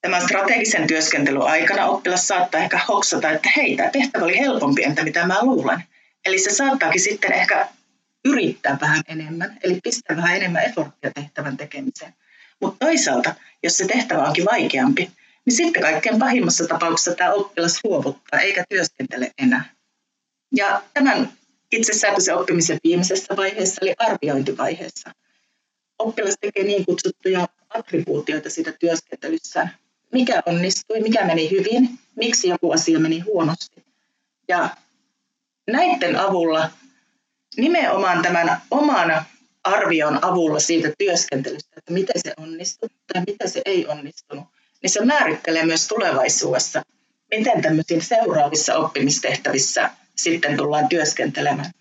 Tämän 0.02 0.22
strategisen 0.22 0.88
työskentelyn 0.88 1.42
aikana 1.42 1.86
oppilas 1.86 2.28
saattaa 2.28 2.62
ehkä 2.62 2.80
hoksata, 2.88 3.32
että 3.32 3.50
hei, 3.56 3.76
tämä 3.76 3.90
tehtävä 3.90 4.26
oli 4.26 4.40
helpompi, 4.40 4.84
entä 4.84 5.04
mitä 5.04 5.28
mä 5.28 5.40
luulen. 5.42 5.84
Eli 6.26 6.40
se 6.40 6.52
saattaakin 6.52 7.02
sitten 7.02 7.34
ehkä 7.34 7.68
yrittää 8.26 8.78
vähän 8.82 9.02
enemmän, 9.08 9.58
eli 9.64 9.80
pistää 9.84 10.18
vähän 10.18 10.36
enemmän 10.36 10.66
eforttia 10.66 11.12
tehtävän 11.16 11.58
tekemiseen. 11.58 12.14
Mutta 12.62 12.86
toisaalta, 12.86 13.36
jos 13.64 13.78
se 13.78 13.88
tehtävä 13.88 14.24
onkin 14.24 14.46
vaikeampi, 14.46 15.12
niin 15.46 15.56
sitten 15.56 15.82
kaikkein 15.82 16.20
pahimmassa 16.20 16.68
tapauksessa 16.68 17.16
tämä 17.16 17.32
oppilas 17.32 17.80
luovuttaa 17.84 18.40
eikä 18.40 18.64
työskentele 18.70 19.32
enää. 19.38 19.75
Ja 20.56 20.82
tämän 20.94 21.34
itsesäätöisen 21.72 22.38
oppimisen 22.38 22.78
viimeisessä 22.84 23.36
vaiheessa, 23.38 23.80
eli 23.82 23.94
arviointivaiheessa, 23.98 25.12
oppilas 26.00 26.36
tekee 26.42 26.64
niin 26.64 26.86
kutsuttuja 26.86 27.48
attribuutioita 27.70 28.50
siitä 28.50 28.72
työskentelyssään. 28.80 29.72
Mikä 30.12 30.44
onnistui, 30.46 31.00
mikä 31.00 31.26
meni 31.26 31.52
hyvin, 31.52 32.00
miksi 32.16 32.48
joku 32.48 32.72
asia 32.72 33.00
meni 33.00 33.20
huonosti. 33.20 33.86
Ja 34.48 34.70
näiden 35.68 36.16
avulla, 36.16 36.70
nimenomaan 37.58 38.22
tämän 38.22 38.62
oman 38.72 39.26
arvion 39.64 40.26
avulla 40.26 40.60
siitä 40.60 40.92
työskentelystä, 40.98 41.76
että 41.78 41.94
miten 41.94 42.22
se 42.24 42.34
onnistui 42.38 42.90
tai 43.14 43.24
miten 43.28 43.50
se 43.50 43.62
ei 43.66 43.88
onnistunut, 43.88 44.46
niin 44.82 44.90
se 44.90 45.06
määrittelee 45.06 45.66
myös 45.66 45.88
tulevaisuudessa, 45.88 46.84
miten 47.38 47.62
tämmöisissä 47.62 48.16
seuraavissa 48.16 48.78
oppimistehtävissä 48.78 49.90
sitten 50.16 50.58
tullaan 50.58 50.88
työskentelemään. 50.90 51.72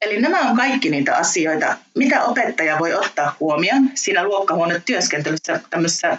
Eli 0.00 0.20
nämä 0.20 0.40
on 0.40 0.56
kaikki 0.56 0.90
niitä 0.90 1.16
asioita, 1.16 1.76
mitä 1.94 2.24
opettaja 2.24 2.78
voi 2.78 2.94
ottaa 2.94 3.36
huomioon 3.40 3.90
siinä 3.94 4.24
luokkahuonetyöskentelyssä 4.24 5.60
tämmöisessä, 5.70 6.18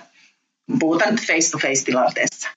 puhutaan 0.80 1.15
face-to-face-tilanteessa. 1.15 2.50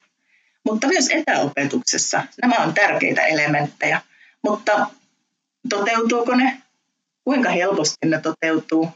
Mutta 0.64 0.86
myös 0.86 1.08
etäopetuksessa 1.10 2.22
nämä 2.42 2.54
on 2.56 2.74
tärkeitä 2.74 3.26
elementtejä. 3.26 4.00
Mutta 4.42 4.86
toteutuuko 5.68 6.34
ne? 6.34 6.62
Kuinka 7.24 7.50
helposti 7.50 8.06
ne 8.06 8.20
toteutuu? 8.20 8.88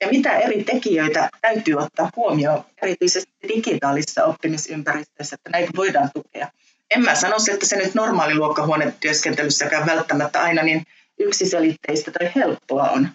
Ja 0.00 0.08
mitä 0.08 0.38
eri 0.38 0.64
tekijöitä 0.64 1.28
täytyy 1.40 1.74
ottaa 1.74 2.10
huomioon, 2.16 2.64
erityisesti 2.82 3.32
digitaalisessa 3.48 4.24
oppimisympäristössä, 4.24 5.34
että 5.34 5.50
näitä 5.50 5.70
voidaan 5.76 6.10
tukea? 6.14 6.48
En 6.90 7.04
mä 7.04 7.14
sanoisi, 7.14 7.52
että 7.52 7.66
se 7.66 7.76
nyt 7.76 7.94
normaali 7.94 8.34
luokkahuonetyöskentelyssäkään 8.34 9.86
välttämättä 9.86 10.42
aina 10.42 10.62
niin 10.62 10.86
yksiselitteistä 11.18 12.10
tai 12.10 12.32
helppoa 12.36 12.90
on. 12.90 13.08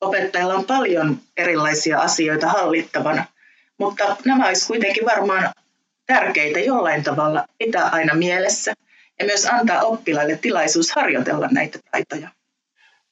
Opettajalla 0.00 0.54
on 0.54 0.64
paljon 0.64 1.18
erilaisia 1.36 1.98
asioita 1.98 2.48
hallittavana, 2.48 3.24
mutta 3.78 4.16
nämä 4.24 4.46
olisi 4.46 4.66
kuitenkin 4.66 5.06
varmaan 5.06 5.52
tärkeitä 6.06 6.60
jollain 6.60 7.02
tavalla 7.02 7.44
pitää 7.58 7.88
aina 7.88 8.14
mielessä 8.14 8.72
ja 9.18 9.24
myös 9.26 9.46
antaa 9.46 9.82
oppilaille 9.82 10.36
tilaisuus 10.36 10.92
harjoitella 10.92 11.48
näitä 11.50 11.78
taitoja. 11.90 12.28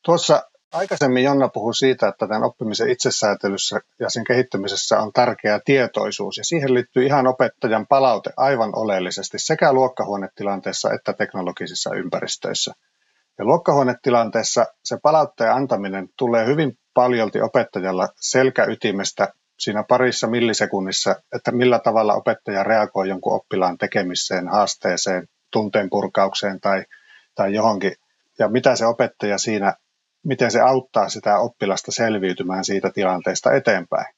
Tuossa 0.05 0.51
aikaisemmin 0.73 1.25
Jonna 1.25 1.49
puhui 1.49 1.75
siitä, 1.75 2.09
että 2.09 2.27
tämän 2.27 2.45
oppimisen 2.45 2.91
itsesäätelyssä 2.91 3.81
ja 4.01 4.11
sen 4.11 4.25
kehittämisessä 4.25 5.01
on 5.01 5.13
tärkeä 5.13 5.61
tietoisuus 5.65 6.37
ja 6.37 6.45
siihen 6.45 6.75
liittyy 6.75 7.07
ihan 7.07 7.27
opettajan 7.27 7.87
palaute 7.87 8.31
aivan 8.37 8.71
oleellisesti 8.77 9.39
sekä 9.39 9.73
luokkahuonetilanteessa 9.73 10.93
että 10.93 11.13
teknologisissa 11.13 11.95
ympäristöissä– 11.95 12.73
ja 13.39 13.45
luokkahuonetilanteessa 13.45 14.67
se 14.85 14.99
palautteen 15.03 15.53
antaminen 15.53 16.09
tulee 16.17 16.47
hyvin 16.47 16.79
paljolti 16.95 17.41
opettajalla 17.41 18.09
selkäytimestä 18.21 19.33
siinä 19.59 19.85
parissa 19.89 20.27
millisekunnissa, 20.27 21.17
että 21.33 21.53
millä 21.53 21.79
tavalla 21.79 22.15
opettaja 22.15 22.63
reagoi 22.63 23.09
jonkun 23.09 23.33
oppilaan 23.33 23.79
tekemiseen, 23.79 24.49
haasteeseen, 24.49 25.29
tunteen 25.51 25.91
purkaukseen 25.91 26.61
tai, 26.61 26.85
tai 27.35 27.55
johonkin. 27.55 27.93
Ja 28.39 28.49
mitä 28.49 28.77
se 28.77 28.87
opettaja 28.87 29.39
siinä, 29.39 29.75
miten 30.29 30.51
se 30.51 30.61
auttaa 30.61 31.09
sitä 31.09 31.39
oppilasta 31.39 31.93
selviytymään 31.93 32.65
siitä 32.65 32.91
tilanteesta 32.91 33.53
eteenpäin. 33.53 34.15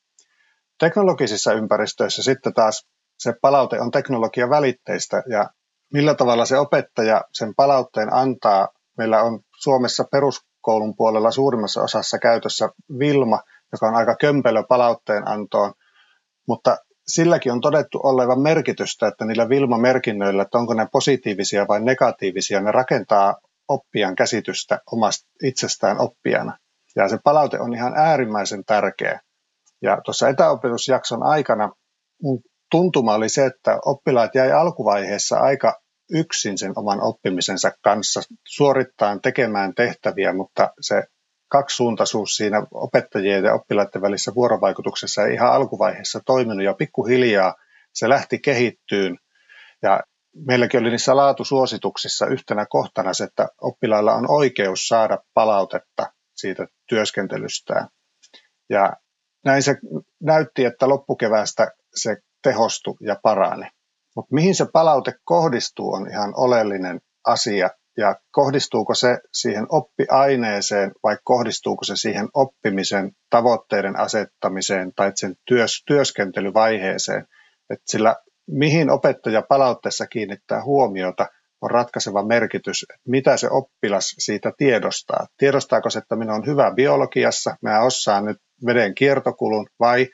Teknologisissa 0.79 1.53
ympäristöissä 1.53 2.23
sitten 2.23 2.55
taas 2.55 2.87
se 3.19 3.35
palaute 3.43 3.81
on 3.81 3.91
teknologian 3.91 4.51
välitteistä 4.51 5.23
ja 5.27 5.51
millä 5.93 6.15
tavalla 6.15 6.45
se 6.45 6.59
opettaja 6.59 7.25
sen 7.33 7.55
palautteen 7.55 8.13
antaa 8.13 8.69
Meillä 9.01 9.23
on 9.23 9.41
Suomessa 9.57 10.05
peruskoulun 10.05 10.97
puolella 10.97 11.31
suurimmassa 11.31 11.83
osassa 11.83 12.19
käytössä 12.19 12.69
Vilma, 12.99 13.41
joka 13.73 13.87
on 13.87 13.95
aika 13.95 14.17
kömpelö 14.17 14.63
palautteen 14.69 15.29
antoon, 15.29 15.73
mutta 16.49 16.77
silläkin 17.07 17.53
on 17.53 17.61
todettu 17.61 18.01
olevan 18.03 18.41
merkitystä, 18.41 19.09
että 19.09 19.25
niillä 19.25 19.49
Vilma-merkinnöillä, 19.49 20.43
että 20.43 20.59
onko 20.59 20.75
ne 20.75 20.87
positiivisia 20.93 21.69
vai 21.69 21.81
negatiivisia, 21.81 22.61
ne 22.61 22.73
rakentaa 22.73 23.37
oppijan 23.71 24.17
käsitystä 24.17 24.79
omasta 24.93 25.29
itsestään 25.43 26.01
oppijana. 26.01 26.59
Ja 26.97 27.09
se 27.09 27.19
palaute 27.25 27.61
on 27.61 27.75
ihan 27.75 27.93
äärimmäisen 27.97 28.65
tärkeä. 28.65 29.21
Ja 29.83 30.01
tuossa 30.05 30.29
etäopetusjakson 30.29 31.23
aikana 31.23 31.73
mun 32.23 32.41
tuntuma 32.71 33.15
oli 33.15 33.29
se, 33.29 33.47
että 33.47 33.79
oppilaat 33.87 34.35
jäi 34.35 34.53
alkuvaiheessa 34.53 35.37
aika 35.37 35.81
yksin 36.11 36.59
sen 36.59 36.73
oman 36.77 37.03
oppimisensa 37.03 37.73
kanssa 37.83 38.21
suorittaen 38.49 39.21
tekemään 39.21 39.75
tehtäviä, 39.75 40.33
mutta 40.33 40.71
se 40.81 41.03
kaksisuuntaisuus 41.49 42.37
siinä 42.37 42.67
opettajien 42.75 43.45
ja 43.45 43.55
oppilaiden 43.55 44.03
välissä 44.03 44.35
vuorovaikutuksessa 44.35 45.27
ei 45.27 45.35
ihan 45.35 45.53
alkuvaiheessa 45.53 46.21
toiminut 46.27 46.65
ja 46.65 46.75
pikkuhiljaa 46.75 47.55
se 47.95 48.09
lähti 48.09 48.39
kehittyyn 48.39 49.17
ja 49.83 50.01
meilläkin 50.47 50.81
oli 50.81 50.91
niissä 50.91 51.17
laatusuosituksissa 51.17 52.27
yhtenä 52.27 52.67
kohtana 52.71 53.15
se, 53.15 53.25
että 53.25 53.49
oppilailla 53.61 54.15
on 54.15 54.31
oikeus 54.31 54.89
saada 54.89 55.19
palautetta 55.35 56.13
siitä 56.37 56.67
työskentelystään. 56.89 57.89
Ja 58.71 58.93
näin 59.45 59.63
se 59.63 59.77
näytti, 60.23 60.65
että 60.65 60.89
loppukeväästä 60.89 61.71
se 61.95 62.17
tehostui 62.43 62.97
ja 63.01 63.17
parani. 63.23 63.67
Mutta 64.17 64.35
mihin 64.35 64.55
se 64.55 64.67
palaute 64.73 65.15
kohdistuu 65.25 65.93
on 65.93 66.11
ihan 66.11 66.33
oleellinen 66.37 67.01
asia. 67.27 67.71
Ja 67.97 68.17
kohdistuuko 68.31 68.95
se 68.95 69.19
siihen 69.33 69.67
oppiaineeseen 69.69 70.93
vai 71.03 71.17
kohdistuuko 71.25 71.85
se 71.85 71.97
siihen 71.97 72.29
oppimisen 72.35 73.13
tavoitteiden 73.31 73.99
asettamiseen 73.99 74.93
tai 74.97 75.13
sen 75.15 75.35
työs, 75.45 75.83
työskentelyvaiheeseen. 75.87 77.27
Et 77.71 77.81
sillä 77.87 78.17
mihin 78.51 78.91
opettaja 78.91 79.43
palautteessa 79.49 80.07
kiinnittää 80.07 80.65
huomiota 80.65 81.27
on 81.61 81.71
ratkaiseva 81.71 82.27
merkitys, 82.27 82.83
että 82.83 83.11
mitä 83.11 83.37
se 83.37 83.49
oppilas 83.51 84.15
siitä 84.19 84.53
tiedostaa. 84.57 85.27
Tiedostaako 85.37 85.91
se, 85.91 85.99
että 85.99 86.17
minä 86.17 86.33
olen 86.33 86.47
hyvä 86.47 86.73
biologiassa, 86.75 87.57
mä 87.63 87.83
osaan 87.83 88.25
nyt 88.25 88.37
veden 88.67 88.95
kiertokulun 88.95 89.67
vai 89.81 90.09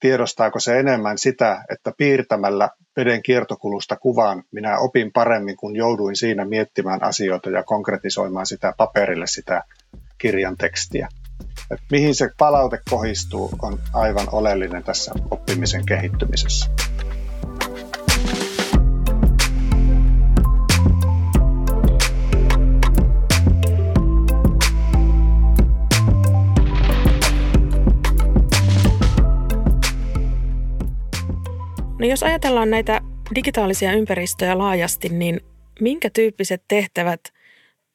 tiedostaako 0.00 0.60
se 0.60 0.78
enemmän 0.78 1.18
sitä, 1.18 1.64
että 1.72 1.92
piirtämällä 1.98 2.68
veden 2.96 3.22
kiertokulusta 3.22 3.96
kuvaan 3.96 4.42
minä 4.52 4.78
opin 4.78 5.12
paremmin, 5.12 5.56
kun 5.56 5.76
jouduin 5.76 6.16
siinä 6.16 6.44
miettimään 6.44 7.02
asioita 7.02 7.50
ja 7.50 7.62
konkretisoimaan 7.62 8.46
sitä 8.46 8.72
paperille 8.76 9.26
sitä 9.26 9.62
kirjan 10.18 10.56
tekstiä. 10.56 11.08
Et 11.70 11.80
mihin 11.90 12.14
se 12.14 12.30
palaute 12.38 12.78
kohdistuu 12.90 13.50
on 13.62 13.78
aivan 13.92 14.26
oleellinen 14.32 14.84
tässä 14.84 15.12
oppimisen 15.30 15.86
kehittymisessä. 15.86 16.70
Jos 32.10 32.22
ajatellaan 32.22 32.70
näitä 32.70 33.00
digitaalisia 33.34 33.92
ympäristöjä 33.92 34.58
laajasti, 34.58 35.08
niin 35.08 35.40
minkä 35.80 36.10
tyyppiset 36.10 36.62
tehtävät 36.68 37.20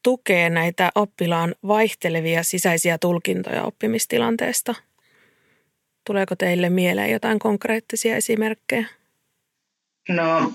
tukee 0.04 0.49
näitä 0.49 0.91
oppilaan 0.95 1.56
vaihtelevia 1.67 2.43
sisäisiä 2.43 2.97
tulkintoja 2.97 3.63
oppimistilanteesta? 3.63 4.75
Tuleeko 6.06 6.36
teille 6.36 6.69
mieleen 6.69 7.12
jotain 7.12 7.39
konkreettisia 7.39 8.15
esimerkkejä? 8.15 8.86
No, 10.10 10.54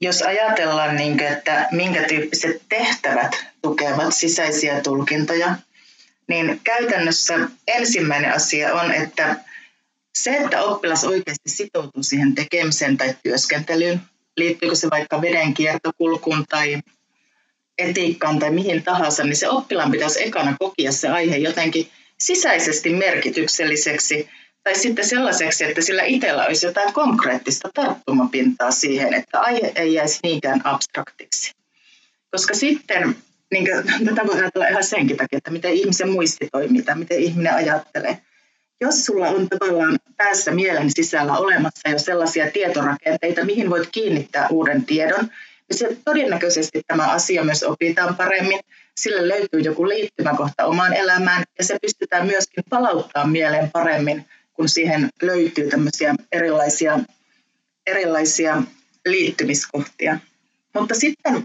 jos 0.00 0.22
ajatellaan, 0.22 0.96
niin 0.96 1.20
että 1.20 1.68
minkä 1.72 2.02
tyyppiset 2.02 2.62
tehtävät 2.68 3.46
tukevat 3.62 4.14
sisäisiä 4.14 4.80
tulkintoja, 4.80 5.54
niin 6.26 6.60
käytännössä 6.64 7.38
ensimmäinen 7.66 8.32
asia 8.32 8.74
on, 8.74 8.92
että 8.92 9.36
se, 10.14 10.36
että 10.36 10.62
oppilas 10.62 11.04
oikeasti 11.04 11.48
sitoutuu 11.50 12.02
siihen 12.02 12.34
tekemiseen 12.34 12.96
tai 12.96 13.14
työskentelyyn, 13.22 14.00
liittyykö 14.36 14.74
se 14.76 14.90
vaikka 14.90 15.22
veden 15.22 15.54
kiertokulkuun 15.54 16.44
tai 16.48 16.80
etiikkaan 17.78 18.38
tai 18.38 18.50
mihin 18.50 18.82
tahansa, 18.82 19.24
niin 19.24 19.36
se 19.36 19.48
oppilaan 19.48 19.90
pitäisi 19.90 20.22
ekana 20.22 20.56
kokia 20.58 20.92
se 20.92 21.08
aihe 21.08 21.36
jotenkin 21.36 21.88
sisäisesti 22.18 22.90
merkitykselliseksi 22.90 24.28
tai 24.64 24.78
sitten 24.78 25.06
sellaiseksi, 25.08 25.64
että 25.64 25.82
sillä 25.82 26.02
itsellä 26.02 26.46
olisi 26.46 26.66
jotain 26.66 26.92
konkreettista 26.92 27.68
tarttumapintaa 27.74 28.70
siihen, 28.70 29.14
että 29.14 29.40
aihe 29.40 29.72
ei 29.74 29.94
jäisi 29.94 30.20
niinkään 30.22 30.60
abstraktiksi. 30.64 31.52
Koska 32.30 32.54
sitten, 32.54 33.16
niin 33.52 33.66
tätä 34.04 34.26
voi 34.26 34.40
ajatella 34.40 34.68
ihan 34.68 34.84
senkin 34.84 35.16
takia, 35.16 35.36
että 35.36 35.50
miten 35.50 35.72
ihmisen 35.72 36.10
muisti 36.10 36.48
toimii 36.52 36.82
tai 36.82 36.98
miten 36.98 37.18
ihminen 37.18 37.54
ajattelee. 37.54 38.18
Jos 38.80 39.04
sulla 39.04 39.28
on 39.28 39.48
tavallaan 39.48 39.98
päässä 40.16 40.50
mielen 40.50 40.90
sisällä 40.90 41.38
olemassa 41.38 41.88
jo 41.88 41.98
sellaisia 41.98 42.50
tietorakenteita, 42.50 43.44
mihin 43.44 43.70
voit 43.70 43.88
kiinnittää 43.92 44.48
uuden 44.50 44.84
tiedon, 44.84 45.30
niin 45.68 45.78
se 45.78 45.96
todennäköisesti 46.04 46.82
tämä 46.86 47.12
asia 47.12 47.44
myös 47.44 47.62
opitaan 47.62 48.16
paremmin. 48.16 48.60
Sille 48.96 49.28
löytyy 49.28 49.60
joku 49.60 49.88
liittymäkohta 49.88 50.66
omaan 50.66 50.94
elämään 50.94 51.44
ja 51.58 51.64
se 51.64 51.78
pystytään 51.82 52.26
myöskin 52.26 52.64
palauttaa 52.70 53.26
mieleen 53.26 53.70
paremmin 53.70 54.24
kun 54.58 54.68
siihen 54.68 55.08
löytyy 55.22 55.70
tämmöisiä 55.70 56.14
erilaisia, 56.32 56.98
erilaisia 57.86 58.62
liittymiskohtia. 59.06 60.18
Mutta 60.74 60.94
sitten 60.94 61.42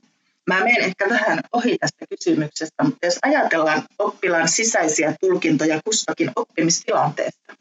mä 0.47 0.63
menen 0.63 0.81
ehkä 0.81 1.09
vähän 1.09 1.39
ohi 1.51 1.77
tästä 1.77 2.05
kysymyksestä, 2.09 2.83
mutta 2.83 3.05
jos 3.05 3.19
ajatellaan 3.21 3.83
oppilaan 3.99 4.47
sisäisiä 4.47 5.15
tulkintoja 5.21 5.79
kustakin 5.83 6.31
oppimistilanteesta, 6.35 7.55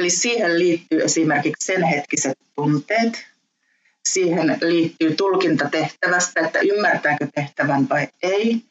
eli 0.00 0.10
siihen 0.10 0.58
liittyy 0.58 1.02
esimerkiksi 1.02 1.66
sen 1.66 1.82
hetkiset 1.82 2.38
tunteet, 2.54 3.26
siihen 4.08 4.58
liittyy 4.60 5.14
tulkinta 5.14 5.68
tehtävästä, 5.70 6.40
että 6.40 6.58
ymmärtääkö 6.58 7.26
tehtävän 7.34 7.88
vai 7.88 8.08
ei. 8.22 8.62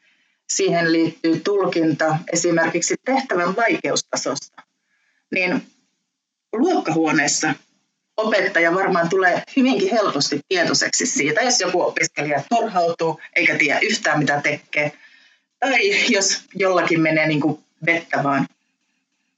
Siihen 0.50 0.92
liittyy 0.92 1.40
tulkinta 1.40 2.20
esimerkiksi 2.34 2.96
tehtävän 3.06 3.56
vaikeustasosta. 3.56 4.62
Niin 5.32 5.68
luokkahuoneessa 6.54 7.54
opettaja 8.18 8.74
varmaan 8.74 9.10
tulee 9.10 9.44
hyvinkin 9.58 9.92
helposti 9.92 10.40
tietoiseksi 10.48 11.06
siitä, 11.06 11.42
jos 11.42 11.62
joku 11.62 11.82
opiskelija 11.82 12.44
turhautuu 12.50 13.20
eikä 13.36 13.58
tiedä 13.58 13.80
yhtään 13.80 14.20
mitä 14.20 14.42
tekee, 14.42 14.92
tai 15.60 16.12
jos 16.14 16.46
jollakin 16.56 17.02
menee 17.02 17.28
niin 17.28 17.42
kuin 17.42 17.64
vettä 17.86 18.24
vaan. 18.24 18.48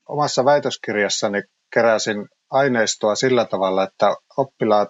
Omassa 0.10 0.46
väitöskirjassani 0.46 1.42
keräsin 1.74 2.28
aineistoa 2.50 3.16
sillä 3.16 3.46
tavalla, 3.46 3.84
että 3.84 4.16
oppilaat 4.38 4.90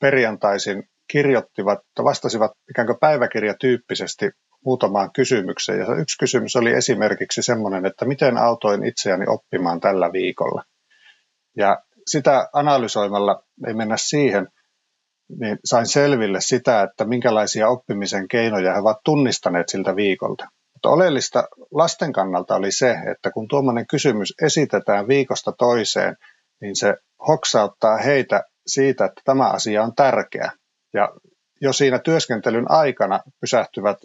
perjantaisin 0.00 0.88
kirjoittivat, 1.08 1.78
vastasivat 2.04 2.52
ikään 2.70 2.86
kuin 2.86 2.98
päiväkirjatyyppisesti 3.00 4.30
muutamaan 4.64 5.12
kysymykseen. 5.12 5.78
Ja 5.78 5.94
yksi 5.94 6.18
kysymys 6.18 6.56
oli 6.56 6.72
esimerkiksi 6.72 7.42
semmoinen, 7.42 7.86
että 7.86 8.04
miten 8.04 8.38
autoin 8.38 8.84
itseäni 8.84 9.24
oppimaan 9.28 9.80
tällä 9.80 10.12
viikolla. 10.12 10.62
Ja 11.56 11.82
sitä 12.10 12.48
analysoimalla, 12.52 13.42
ei 13.66 13.74
mennä 13.74 13.96
siihen, 13.96 14.48
niin 15.40 15.58
sain 15.64 15.86
selville 15.86 16.40
sitä, 16.40 16.82
että 16.82 17.04
minkälaisia 17.04 17.68
oppimisen 17.68 18.28
keinoja 18.28 18.72
he 18.72 18.80
ovat 18.80 18.98
tunnistaneet 19.04 19.68
siltä 19.68 19.96
viikolta. 19.96 20.46
Mutta 20.74 20.88
oleellista 20.88 21.48
lasten 21.70 22.12
kannalta 22.12 22.54
oli 22.54 22.72
se, 22.72 22.96
että 23.12 23.30
kun 23.30 23.48
tuommoinen 23.48 23.86
kysymys 23.86 24.34
esitetään 24.42 25.08
viikosta 25.08 25.52
toiseen, 25.52 26.16
niin 26.60 26.76
se 26.76 26.94
hoksauttaa 27.28 27.96
heitä 27.96 28.42
siitä, 28.66 29.04
että 29.04 29.20
tämä 29.24 29.50
asia 29.50 29.82
on 29.82 29.94
tärkeä. 29.94 30.52
Ja 30.94 31.08
jo 31.60 31.72
siinä 31.72 31.98
työskentelyn 31.98 32.70
aikana 32.70 33.20
pysähtyvät 33.40 33.98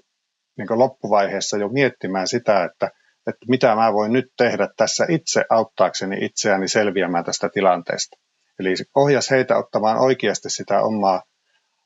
niin 0.57 0.79
loppuvaiheessa 0.79 1.57
jo 1.57 1.69
miettimään 1.69 2.27
sitä, 2.27 2.63
että– 2.63 2.91
että 3.27 3.45
mitä 3.49 3.75
mä 3.75 3.93
voin 3.93 4.13
nyt 4.13 4.25
tehdä 4.37 4.69
tässä 4.77 5.05
itse 5.09 5.45
auttaakseni 5.49 6.25
itseäni 6.25 6.67
selviämään 6.67 7.25
tästä 7.25 7.49
tilanteesta. 7.49 8.17
Eli 8.59 8.77
se 8.77 8.85
ohjasi 8.95 9.31
heitä 9.31 9.57
ottamaan 9.57 9.97
oikeasti 9.97 10.49
sitä 10.49 10.81
omaa, 10.81 11.23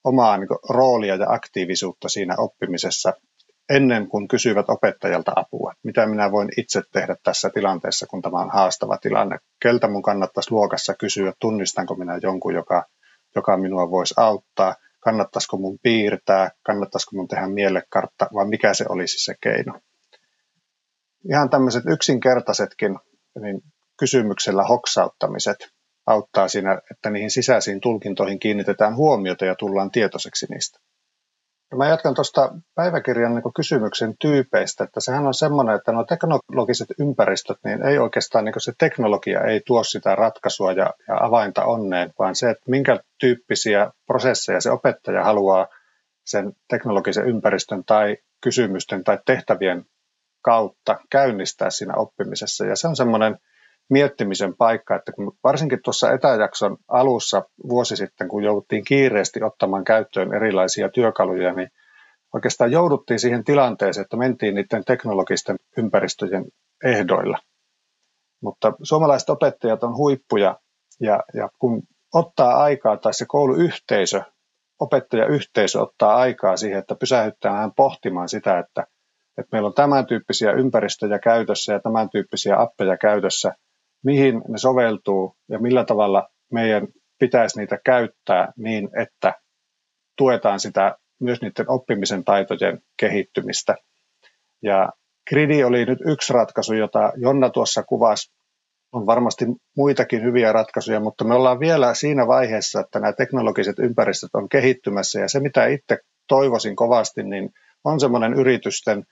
omaa 0.03 0.37
niin 0.37 0.47
roolia 0.69 1.15
ja 1.15 1.25
aktiivisuutta 1.29 2.09
siinä 2.09 2.35
oppimisessa 2.37 3.13
ennen 3.69 4.07
kuin 4.07 4.27
kysyvät 4.27 4.69
opettajalta 4.69 5.31
apua. 5.35 5.73
Mitä 5.83 6.05
minä 6.05 6.31
voin 6.31 6.49
itse 6.57 6.81
tehdä 6.93 7.15
tässä 7.23 7.49
tilanteessa, 7.49 8.07
kun 8.07 8.21
tämä 8.21 8.37
on 8.37 8.49
haastava 8.49 8.97
tilanne? 8.97 9.37
Keltä 9.61 9.87
mun 9.87 10.01
kannattaisi 10.01 10.51
luokassa 10.51 10.93
kysyä, 10.93 11.33
tunnistanko 11.39 11.95
minä 11.95 12.19
jonkun, 12.23 12.53
joka, 12.53 12.85
joka 13.35 13.57
minua 13.57 13.91
voisi 13.91 14.13
auttaa? 14.17 14.75
Kannattaisiko 14.99 15.57
mun 15.57 15.79
piirtää? 15.83 16.51
Kannattaisiko 16.63 17.15
mun 17.15 17.27
tehdä 17.27 17.47
mielekartta? 17.47 18.27
Vai 18.33 18.47
mikä 18.47 18.73
se 18.73 18.85
olisi 18.89 19.23
se 19.25 19.35
keino? 19.41 19.79
Ihan 21.29 21.49
tämmöiset 21.49 21.83
yksinkertaisetkin 21.87 22.99
niin 23.41 23.61
kysymyksellä 23.99 24.63
hoksauttamiset 24.63 25.57
auttaa 26.07 26.47
siinä, 26.47 26.81
että 26.91 27.09
niihin 27.09 27.31
sisäisiin 27.31 27.81
tulkintoihin 27.81 28.39
kiinnitetään 28.39 28.95
huomiota 28.95 29.45
ja 29.45 29.55
tullaan 29.55 29.91
tietoiseksi 29.91 30.45
niistä. 30.49 30.79
Ja 31.71 31.77
mä 31.77 31.87
jatkan 31.87 32.15
tuosta 32.15 32.55
päiväkirjan 32.75 33.35
niin 33.35 33.53
kysymyksen 33.55 34.15
tyypeistä, 34.21 34.83
että 34.83 34.99
sehän 34.99 35.27
on 35.27 35.33
semmoinen, 35.33 35.75
että 35.75 35.91
nuo 35.91 36.03
teknologiset 36.03 36.87
ympäristöt, 36.99 37.57
niin 37.63 37.85
ei 37.85 37.97
oikeastaan 37.97 38.45
niin 38.45 38.53
se 38.57 38.73
teknologia 38.79 39.43
ei 39.43 39.61
tuo 39.65 39.83
sitä 39.83 40.15
ratkaisua 40.15 40.71
ja, 40.71 40.93
ja 41.07 41.17
avainta 41.25 41.65
onneen, 41.65 42.13
vaan 42.19 42.35
se, 42.35 42.49
että 42.49 42.63
minkä 42.67 42.99
tyyppisiä 43.19 43.91
prosesseja 44.07 44.61
se 44.61 44.71
opettaja 44.71 45.23
haluaa 45.23 45.67
sen 46.25 46.53
teknologisen 46.69 47.27
ympäristön 47.27 47.83
tai 47.85 48.17
kysymysten 48.43 49.03
tai 49.03 49.19
tehtävien 49.25 49.85
kautta 50.41 50.99
käynnistää 51.11 51.69
siinä 51.69 51.93
oppimisessa. 51.95 52.65
Ja 52.65 52.75
se 52.75 52.87
on 52.87 52.95
semmoinen 52.95 53.37
miettimisen 53.89 54.55
paikka, 54.55 54.95
että 54.95 55.11
kun 55.11 55.37
varsinkin 55.43 55.79
tuossa 55.83 56.11
etäjakson 56.11 56.77
alussa 56.87 57.43
vuosi 57.69 57.95
sitten, 57.95 58.27
kun 58.27 58.43
jouduttiin 58.43 58.83
kiireesti 58.83 59.43
ottamaan 59.43 59.83
käyttöön 59.83 60.33
erilaisia 60.33 60.89
työkaluja, 60.89 61.53
niin 61.53 61.69
oikeastaan 62.33 62.71
jouduttiin 62.71 63.19
siihen 63.19 63.43
tilanteeseen, 63.43 64.03
että 64.03 64.17
mentiin 64.17 64.55
niiden 64.55 64.85
teknologisten 64.85 65.55
ympäristöjen 65.77 66.45
ehdoilla. 66.83 67.37
Mutta 68.43 68.73
suomalaiset 68.83 69.29
opettajat 69.29 69.83
on 69.83 69.97
huippuja 69.97 70.59
ja, 70.99 71.23
ja 71.33 71.49
kun 71.59 71.83
ottaa 72.13 72.63
aikaa 72.63 72.97
tai 72.97 73.13
se 73.13 73.25
kouluyhteisö, 73.27 74.21
opettajayhteisö 74.79 75.81
ottaa 75.81 76.15
aikaa 76.15 76.57
siihen, 76.57 76.79
että 76.79 76.95
pysähyttää 76.95 77.69
pohtimaan 77.75 78.29
sitä, 78.29 78.59
että– 78.59 78.87
että 79.39 79.49
meillä 79.51 79.67
on 79.67 79.73
tämän 79.73 80.05
tyyppisiä 80.05 80.51
ympäristöjä 80.51 81.19
käytössä 81.19 81.73
ja 81.73 81.79
tämän 81.79 82.09
tyyppisiä 82.09 82.61
appeja 82.61 82.97
käytössä, 82.97 83.53
mihin 84.05 84.41
ne 84.47 84.57
soveltuu 84.57 85.35
ja 85.49 85.59
millä 85.59 85.85
tavalla 85.85 86.29
meidän 86.51 86.87
pitäisi 87.19 87.59
niitä 87.59 87.79
käyttää 87.85 88.51
niin, 88.57 88.89
että 89.01 89.33
tuetaan 90.17 90.59
sitä 90.59 90.95
myös 91.19 91.41
niiden 91.41 91.69
oppimisen 91.69 92.23
taitojen 92.23 92.79
kehittymistä. 92.97 93.75
Ja 94.61 94.89
Gridi 95.29 95.63
oli 95.63 95.85
nyt 95.85 95.99
yksi 96.05 96.33
ratkaisu, 96.33 96.73
jota 96.73 97.11
Jonna 97.17 97.49
tuossa 97.49 97.83
kuvasi. 97.83 98.31
On 98.91 99.05
varmasti 99.05 99.45
muitakin 99.77 100.23
hyviä 100.23 100.53
ratkaisuja, 100.53 100.99
mutta 100.99 101.23
me 101.23 101.33
ollaan 101.33 101.59
vielä 101.59 101.93
siinä 101.93 102.27
vaiheessa, 102.27 102.79
että 102.79 102.99
nämä 102.99 103.13
teknologiset 103.13 103.79
ympäristöt 103.79 104.29
on 104.33 104.49
kehittymässä 104.49 105.19
ja 105.19 105.29
se, 105.29 105.39
mitä 105.39 105.65
itse 105.65 105.97
toivoisin 106.27 106.75
kovasti, 106.75 107.23
niin 107.23 107.49
on 107.83 107.99
semmoinen 107.99 108.33
yritysten 108.33 109.03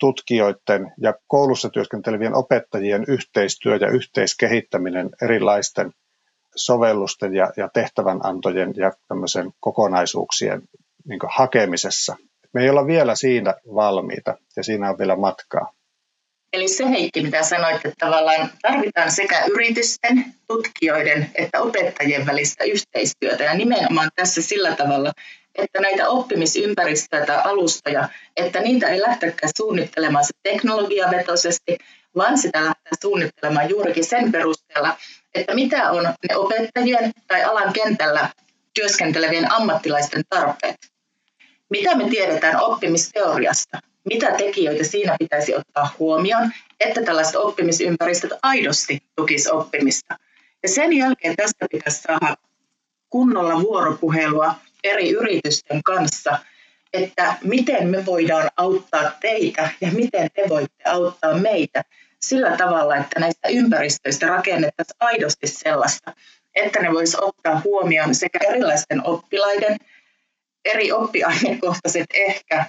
tutkijoiden 0.00 0.92
ja 0.98 1.14
koulussa 1.26 1.70
työskentelevien 1.70 2.34
opettajien 2.34 3.04
yhteistyö 3.08 3.76
ja 3.76 3.88
yhteiskehittäminen 3.88 5.10
erilaisten 5.22 5.92
sovellusten 6.56 7.34
ja, 7.34 7.52
ja 7.56 7.68
tehtävänantojen 7.68 8.72
ja 8.76 8.92
tämmöisen 9.08 9.50
kokonaisuuksien 9.60 10.62
niin 11.08 11.20
hakemisessa. 11.28 12.16
Me 12.54 12.62
ei 12.62 12.70
olla 12.70 12.86
vielä 12.86 13.14
siinä 13.14 13.54
valmiita 13.74 14.36
ja 14.56 14.64
siinä 14.64 14.90
on 14.90 14.98
vielä 14.98 15.16
matkaa. 15.16 15.72
Eli 16.52 16.68
se 16.68 16.90
Heikki, 16.90 17.22
mitä 17.22 17.42
sanoit, 17.42 17.76
että 17.76 17.92
tavallaan 17.98 18.50
tarvitaan 18.62 19.10
sekä 19.10 19.44
yritysten, 19.44 20.24
tutkijoiden 20.48 21.30
että 21.34 21.60
opettajien 21.60 22.26
välistä 22.26 22.64
yhteistyötä 22.64 23.44
ja 23.44 23.54
nimenomaan 23.54 24.10
tässä 24.16 24.42
sillä 24.42 24.76
tavalla, 24.76 25.12
että 25.54 25.80
näitä 25.80 26.08
oppimisympäristöjä 26.08 27.26
tai 27.26 27.40
alustoja, 27.44 28.08
että 28.36 28.60
niitä 28.60 28.88
ei 28.88 29.00
lähtekään 29.00 29.52
suunnittelemaan 29.56 30.24
se 30.24 30.32
teknologiavetoisesti, 30.42 31.78
vaan 32.16 32.38
sitä 32.38 32.64
lähtee 32.64 32.92
suunnittelemaan 33.02 33.70
juurikin 33.70 34.04
sen 34.04 34.32
perusteella, 34.32 34.96
että 35.34 35.54
mitä 35.54 35.90
on 35.90 36.04
ne 36.04 36.36
opettajien 36.36 37.12
tai 37.26 37.44
alan 37.44 37.72
kentällä 37.72 38.28
työskentelevien 38.74 39.52
ammattilaisten 39.52 40.22
tarpeet. 40.28 40.76
Mitä 41.70 41.96
me 41.96 42.08
tiedetään 42.08 42.60
oppimisteoriasta? 42.60 43.78
Mitä 44.04 44.30
tekijöitä 44.30 44.84
siinä 44.84 45.16
pitäisi 45.18 45.54
ottaa 45.54 45.94
huomioon, 45.98 46.52
että 46.80 47.02
tällaiset 47.02 47.36
oppimisympäristöt 47.36 48.30
aidosti 48.42 49.02
tukisi 49.16 49.50
oppimista? 49.50 50.16
Ja 50.62 50.68
sen 50.68 50.92
jälkeen 50.92 51.36
tästä 51.36 51.66
pitäisi 51.70 52.02
saada 52.02 52.36
kunnolla 53.10 53.62
vuoropuhelua 53.62 54.54
eri 54.84 55.10
yritysten 55.10 55.82
kanssa, 55.82 56.38
että 56.92 57.34
miten 57.44 57.88
me 57.88 58.06
voidaan 58.06 58.50
auttaa 58.56 59.12
teitä 59.20 59.68
ja 59.80 59.90
miten 59.92 60.30
te 60.34 60.48
voitte 60.48 60.84
auttaa 60.84 61.34
meitä 61.34 61.84
sillä 62.22 62.56
tavalla, 62.56 62.96
että 62.96 63.20
näistä 63.20 63.48
ympäristöistä 63.48 64.26
rakennettaisiin 64.26 64.96
aidosti 65.00 65.46
sellaista, 65.46 66.12
että 66.54 66.80
ne 66.80 66.92
voisi 66.92 67.16
ottaa 67.20 67.60
huomioon 67.64 68.14
sekä 68.14 68.38
erilaisten 68.48 69.06
oppilaiden, 69.06 69.76
eri 70.64 70.92
oppiainekohtaiset 70.92 72.06
ehkä, 72.14 72.64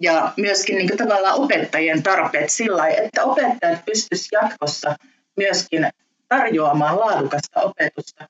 ja 0.00 0.32
myöskin 0.36 0.76
niin 0.76 0.96
tavallaan 0.96 1.38
opettajien 1.38 2.02
tarpeet 2.02 2.50
sillä 2.50 2.76
lailla, 2.76 3.02
että 3.02 3.24
opettajat 3.24 3.84
pystyisivät 3.84 4.42
jatkossa 4.42 4.96
myöskin 5.36 5.88
tarjoamaan 6.28 7.00
laadukasta 7.00 7.60
opetusta 7.60 8.28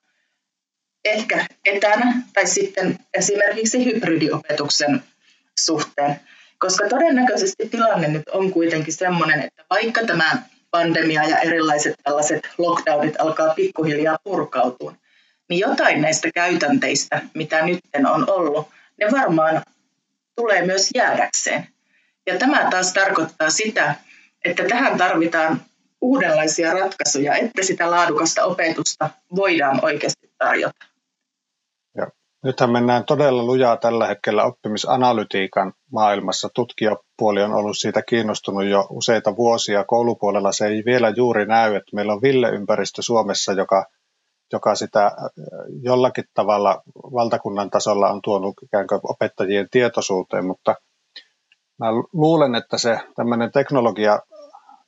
ehkä 1.06 1.46
etänä 1.64 2.22
tai 2.34 2.46
sitten 2.46 2.98
esimerkiksi 3.14 3.84
hybridiopetuksen 3.84 5.02
suhteen. 5.60 6.20
Koska 6.58 6.88
todennäköisesti 6.88 7.68
tilanne 7.68 8.08
nyt 8.08 8.28
on 8.32 8.52
kuitenkin 8.52 8.94
sellainen, 8.94 9.42
että 9.42 9.64
vaikka 9.70 10.04
tämä 10.06 10.42
pandemia 10.70 11.24
ja 11.24 11.38
erilaiset 11.38 11.94
tällaiset 12.04 12.48
lockdownit 12.58 13.14
alkaa 13.18 13.54
pikkuhiljaa 13.54 14.18
purkautua, 14.24 14.94
niin 15.48 15.58
jotain 15.58 16.02
näistä 16.02 16.28
käytänteistä, 16.34 17.22
mitä 17.34 17.66
nyt 17.66 17.78
on 18.06 18.30
ollut, 18.30 18.68
ne 19.00 19.06
varmaan 19.10 19.62
tulee 20.36 20.66
myös 20.66 20.90
jäädäkseen. 20.94 21.68
Ja 22.26 22.38
tämä 22.38 22.68
taas 22.70 22.92
tarkoittaa 22.92 23.50
sitä, 23.50 23.94
että 24.44 24.64
tähän 24.64 24.98
tarvitaan 24.98 25.60
uudenlaisia 26.00 26.72
ratkaisuja, 26.72 27.34
että 27.34 27.62
sitä 27.62 27.90
laadukasta 27.90 28.44
opetusta 28.44 29.10
voidaan 29.36 29.84
oikeasti 29.84 30.30
tarjota. 30.38 30.95
Nythän 32.46 32.70
mennään 32.70 33.04
todella 33.04 33.42
lujaa 33.42 33.76
tällä 33.76 34.06
hetkellä 34.06 34.44
oppimisanalytiikan 34.44 35.72
maailmassa. 35.92 36.48
Tutkijapuoli 36.54 37.42
on 37.42 37.54
ollut 37.54 37.78
siitä 37.78 38.02
kiinnostunut 38.02 38.64
jo 38.64 38.86
useita 38.90 39.36
vuosia. 39.36 39.84
Koulupuolella 39.84 40.52
se 40.52 40.66
ei 40.66 40.82
vielä 40.86 41.08
juuri 41.16 41.46
näy, 41.46 41.74
että 41.74 41.96
meillä 41.96 42.12
on 42.12 42.22
Ville-ympäristö 42.22 43.02
Suomessa, 43.02 43.52
joka, 43.52 43.84
joka 44.52 44.74
sitä 44.74 45.12
jollakin 45.82 46.24
tavalla 46.34 46.82
valtakunnan 46.94 47.70
tasolla 47.70 48.10
on 48.10 48.20
tuonut 48.22 48.54
ikään 48.62 48.86
kuin 48.86 49.00
opettajien 49.02 49.68
tietoisuuteen, 49.70 50.46
mutta 50.46 50.74
mä 51.78 51.86
luulen, 52.12 52.54
että 52.54 52.78
se 52.78 52.98
tämmöinen 53.16 53.52
teknologia 53.52 54.18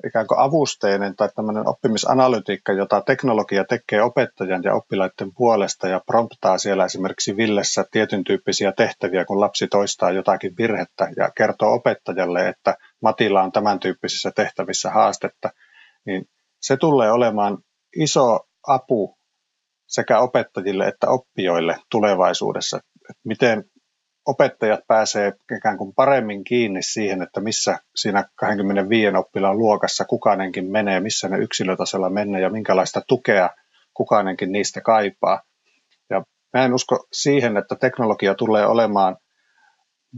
ikään 0.06 0.26
kuin 0.26 0.38
avusteinen 0.40 1.16
tai 1.16 1.28
tämmöinen 1.36 1.68
oppimisanalytiikka, 1.68 2.72
jota 2.72 3.00
teknologia 3.00 3.64
tekee 3.64 4.02
opettajan 4.02 4.62
ja 4.62 4.74
oppilaiden 4.74 5.34
puolesta 5.36 5.88
ja 5.88 6.00
promptaa 6.06 6.58
siellä 6.58 6.84
esimerkiksi 6.84 7.36
Villessä 7.36 7.84
tietyn 7.90 8.24
tyyppisiä 8.24 8.72
tehtäviä, 8.72 9.24
kun 9.24 9.40
lapsi 9.40 9.66
toistaa 9.66 10.10
jotakin 10.10 10.54
virhettä 10.58 11.08
ja 11.16 11.30
kertoo 11.36 11.74
opettajalle, 11.74 12.48
että 12.48 12.74
Matilla 13.02 13.42
on 13.42 13.52
tämän 13.52 13.80
tyyppisissä 13.80 14.30
tehtävissä 14.36 14.90
haastetta, 14.90 15.50
niin 16.06 16.24
se 16.60 16.76
tulee 16.76 17.12
olemaan 17.12 17.58
iso 17.96 18.40
apu 18.66 19.18
sekä 19.86 20.18
opettajille 20.18 20.88
että 20.88 21.10
oppijoille 21.10 21.76
tulevaisuudessa. 21.90 22.80
Miten 23.24 23.64
opettajat 24.28 24.80
pääsee 24.88 25.32
ikään 25.56 25.78
kuin 25.78 25.94
paremmin 25.94 26.44
kiinni 26.44 26.82
siihen, 26.82 27.22
että 27.22 27.40
missä 27.40 27.78
siinä 27.96 28.24
25 28.34 29.16
oppilaan 29.16 29.58
luokassa 29.58 30.04
kukainenkin 30.04 30.70
menee, 30.70 31.00
missä 31.00 31.28
ne 31.28 31.38
yksilötasolla 31.38 32.10
menee 32.10 32.40
ja 32.40 32.50
minkälaista 32.50 33.00
tukea 33.08 33.50
kukainenkin 33.94 34.52
niistä 34.52 34.80
kaipaa. 34.80 35.42
Ja 36.10 36.22
mä 36.52 36.64
en 36.64 36.74
usko 36.74 37.06
siihen, 37.12 37.56
että 37.56 37.76
teknologia 37.80 38.34
tulee 38.34 38.66
olemaan 38.66 39.16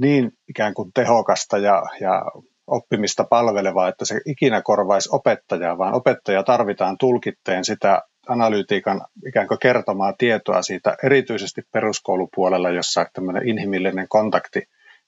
niin 0.01 0.33
ikään 0.49 0.75
kuin 0.75 0.91
tehokasta 0.95 1.59
ja, 1.59 1.83
ja 2.01 2.25
oppimista 2.67 3.25
palvelevaa, 3.25 3.89
että 3.89 4.05
se 4.05 4.21
ikinä 4.27 4.63
korvaisi 4.63 5.09
opettajaa, 5.13 5.79
vaan 5.79 5.95
opettaja 5.95 6.43
tarvitaan 6.43 6.99
tulkitteen 6.99 7.65
sitä 7.65 8.03
analyytiikan 8.29 9.01
ikään 9.27 9.49
kuin 9.49 9.59
kertomaa 9.59 10.13
tietoa 10.19 10.63
siitä, 10.63 10.97
erityisesti 11.05 11.63
peruskoulupuolella, 11.73 12.71
jossa 12.71 13.07
tämmöinen 13.13 13.49
inhimillinen 13.49 14.09
kontakti 14.09 14.63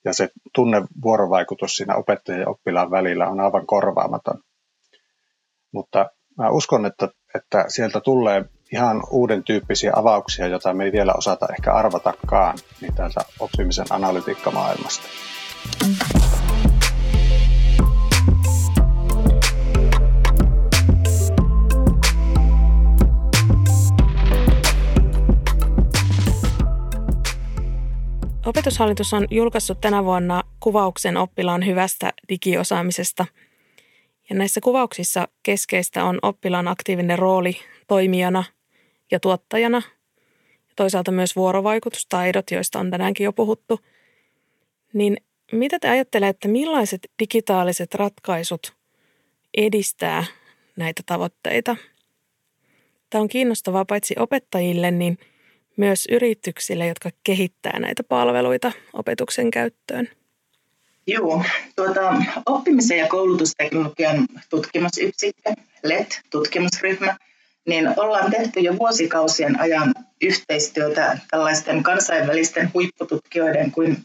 ja 0.05 0.13
se 0.13 0.29
tunnevuorovaikutus 0.55 1.75
siinä 1.75 1.95
opettajan 1.95 2.41
ja 2.41 2.49
oppilaan 2.49 2.91
välillä 2.91 3.27
on 3.27 3.39
aivan 3.39 3.65
korvaamaton. 3.65 4.39
Mutta 5.71 6.09
mä 6.37 6.49
uskon, 6.49 6.85
että, 6.85 7.09
että 7.35 7.65
sieltä 7.67 7.99
tulee 7.99 8.45
ihan 8.71 9.03
uuden 9.11 9.43
tyyppisiä 9.43 9.91
avauksia, 9.95 10.47
joita 10.47 10.73
me 10.73 10.83
ei 10.83 10.91
vielä 10.91 11.13
osata 11.17 11.47
ehkä 11.57 11.73
arvatakaan 11.73 12.57
niin 12.81 12.95
täältä 12.95 13.21
oppimisen 13.39 13.85
analytiikkamaailmasta. 13.89 15.07
Opetushallitus 28.53 29.13
on 29.13 29.27
julkaissut 29.31 29.81
tänä 29.81 30.03
vuonna 30.03 30.43
kuvauksen 30.59 31.17
oppilaan 31.17 31.65
hyvästä 31.65 32.13
digiosaamisesta. 32.29 33.25
Ja 34.29 34.35
näissä 34.35 34.61
kuvauksissa 34.61 35.27
keskeistä 35.43 36.03
on 36.05 36.19
oppilaan 36.21 36.67
aktiivinen 36.67 37.19
rooli 37.19 37.57
toimijana 37.87 38.43
ja 39.11 39.19
tuottajana. 39.19 39.81
Ja 40.67 40.73
toisaalta 40.75 41.11
myös 41.11 41.35
vuorovaikutustaidot, 41.35 42.51
joista 42.51 42.79
on 42.79 42.91
tänäänkin 42.91 43.23
jo 43.25 43.33
puhuttu. 43.33 43.79
Niin 44.93 45.17
mitä 45.51 45.79
te 45.79 45.89
ajattelee, 45.89 46.29
että 46.29 46.47
millaiset 46.47 47.11
digitaaliset 47.19 47.95
ratkaisut 47.95 48.73
edistää 49.57 50.25
näitä 50.75 51.03
tavoitteita? 51.05 51.75
Tämä 53.09 53.21
on 53.21 53.27
kiinnostavaa 53.27 53.85
paitsi 53.85 54.15
opettajille, 54.17 54.91
niin– 54.91 55.17
myös 55.77 56.07
yrityksille, 56.11 56.87
jotka 56.87 57.09
kehittää 57.23 57.79
näitä 57.79 58.03
palveluita 58.03 58.71
opetuksen 58.93 59.51
käyttöön? 59.51 60.09
Joo, 61.07 61.43
tuota, 61.75 62.15
oppimisen 62.45 62.97
ja 62.97 63.07
koulutusteknologian 63.07 64.27
tutkimusyksikkö, 64.49 65.53
LET-tutkimusryhmä, 65.83 67.17
niin 67.67 67.89
ollaan 67.97 68.31
tehty 68.31 68.59
jo 68.59 68.77
vuosikausien 68.77 69.59
ajan 69.59 69.93
yhteistyötä 70.21 71.17
tällaisten 71.31 71.83
kansainvälisten 71.83 72.71
huippututkijoiden 72.73 73.71
kuin 73.71 73.97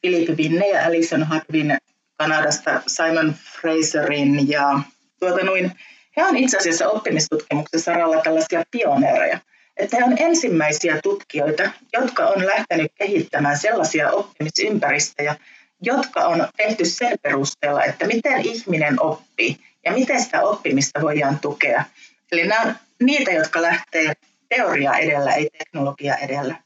Philip 0.00 0.36
Vinne 0.36 0.68
ja 0.68 0.86
Alison 0.86 1.22
Hadwin 1.22 1.78
Kanadasta, 2.18 2.82
Simon 2.86 3.34
Fraserin 3.60 4.48
ja 4.48 4.80
tuota 5.20 5.44
noin, 5.44 5.72
he 6.16 6.24
on 6.24 6.36
itse 6.36 6.58
asiassa 6.58 6.88
oppimistutkimuksen 6.88 7.80
saralla 7.80 8.22
tällaisia 8.22 8.62
pioneereja– 8.70 9.38
että 9.76 9.96
he 9.96 10.04
on 10.04 10.16
ensimmäisiä 10.18 11.00
tutkijoita, 11.02 11.70
jotka 11.92 12.26
on 12.26 12.46
lähtenyt 12.46 12.92
kehittämään 12.94 13.58
sellaisia 13.58 14.10
oppimisympäristöjä, 14.10 15.36
jotka 15.82 16.20
on 16.20 16.48
tehty 16.56 16.84
sen 16.84 17.18
perusteella, 17.22 17.84
että 17.84 18.06
miten 18.06 18.40
ihminen 18.40 19.02
oppii 19.02 19.56
ja 19.84 19.92
miten 19.92 20.22
sitä 20.22 20.42
oppimista 20.42 21.00
voidaan 21.00 21.38
tukea. 21.38 21.84
Eli 22.32 22.46
nämä 22.46 22.62
on 22.62 22.74
niitä, 23.02 23.30
jotka 23.30 23.62
lähtee 23.62 24.12
teoria 24.48 24.94
edellä, 24.94 25.34
ei 25.34 25.50
teknologia 25.58 26.16
edellä. 26.16 26.56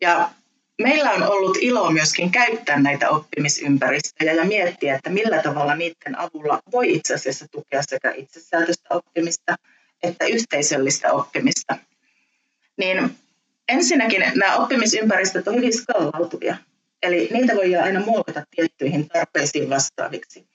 Ja 0.00 0.30
meillä 0.82 1.10
on 1.10 1.22
ollut 1.22 1.58
ilo 1.60 1.90
myöskin 1.90 2.30
käyttää 2.30 2.78
näitä 2.78 3.10
oppimisympäristöjä 3.10 4.32
ja 4.32 4.44
miettiä, 4.44 4.94
että 4.94 5.10
millä 5.10 5.42
tavalla 5.42 5.74
niiden 5.74 6.18
avulla 6.18 6.60
voi 6.72 6.94
itse 6.94 7.14
asiassa 7.14 7.46
tukea 7.50 7.82
sekä 7.82 8.12
itsesäätöistä 8.12 8.88
oppimista 8.90 9.56
että 10.02 10.26
yhteisöllistä 10.26 11.12
oppimista– 11.12 11.76
niin 12.80 13.10
ensinnäkin 13.68 14.24
nämä 14.34 14.56
oppimisympäristöt 14.56 15.48
on 15.48 15.54
hyvin 15.54 15.78
skaalautuvia. 15.78 16.56
Eli 17.02 17.28
niitä 17.32 17.56
voidaan 17.56 17.84
aina 17.84 18.00
muokata 18.00 18.42
tiettyihin 18.56 19.08
tarpeisiin 19.08 19.70
vastaaviksi. 19.70 20.46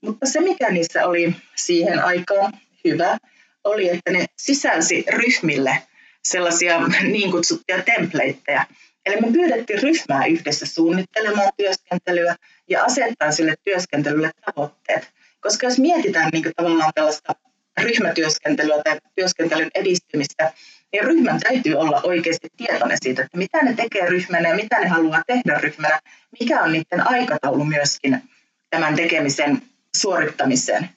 Mutta 0.00 0.26
se, 0.26 0.40
mikä 0.40 0.70
niissä 0.70 1.06
oli 1.06 1.34
siihen 1.56 2.04
aikaan 2.04 2.52
hyvä, 2.84 3.18
oli, 3.64 3.88
että 3.88 4.10
ne 4.10 4.26
sisälsi 4.36 5.04
ryhmille 5.08 5.82
sellaisia 6.24 6.80
niin 7.02 7.30
kutsuttuja 7.30 7.82
templateja. 7.82 8.66
Eli 9.06 9.20
me 9.20 9.32
pyydettiin 9.32 9.82
ryhmää 9.82 10.26
yhdessä 10.26 10.66
suunnittelemaan 10.66 11.52
työskentelyä 11.56 12.36
ja 12.68 12.84
asettaa 12.84 13.32
sille 13.32 13.54
työskentelylle 13.64 14.30
tavoitteet. 14.46 15.10
Koska 15.40 15.66
jos 15.66 15.78
mietitään 15.78 16.30
niin 16.32 16.52
tavallaan 16.56 16.92
tällaista 16.94 17.34
ryhmätyöskentelyä 17.80 18.82
tai 18.84 18.98
työskentelyn 19.14 19.70
edistymistä, 19.74 20.52
niin 20.92 21.04
ryhmän 21.04 21.40
täytyy 21.40 21.74
olla 21.74 22.00
oikeasti 22.02 22.48
tietoinen 22.56 22.98
siitä, 23.02 23.22
että 23.22 23.38
mitä 23.38 23.62
ne 23.62 23.74
tekee 23.74 24.06
ryhmänä 24.06 24.48
ja 24.48 24.54
mitä 24.54 24.78
ne 24.78 24.88
haluaa 24.88 25.22
tehdä 25.26 25.58
ryhmänä, 25.58 26.00
mikä 26.40 26.62
on 26.62 26.72
niiden 26.72 27.06
aikataulu 27.06 27.64
myöskin 27.64 28.22
tämän 28.70 28.96
tekemisen 28.96 29.62
suorittamiseen. 29.96 30.88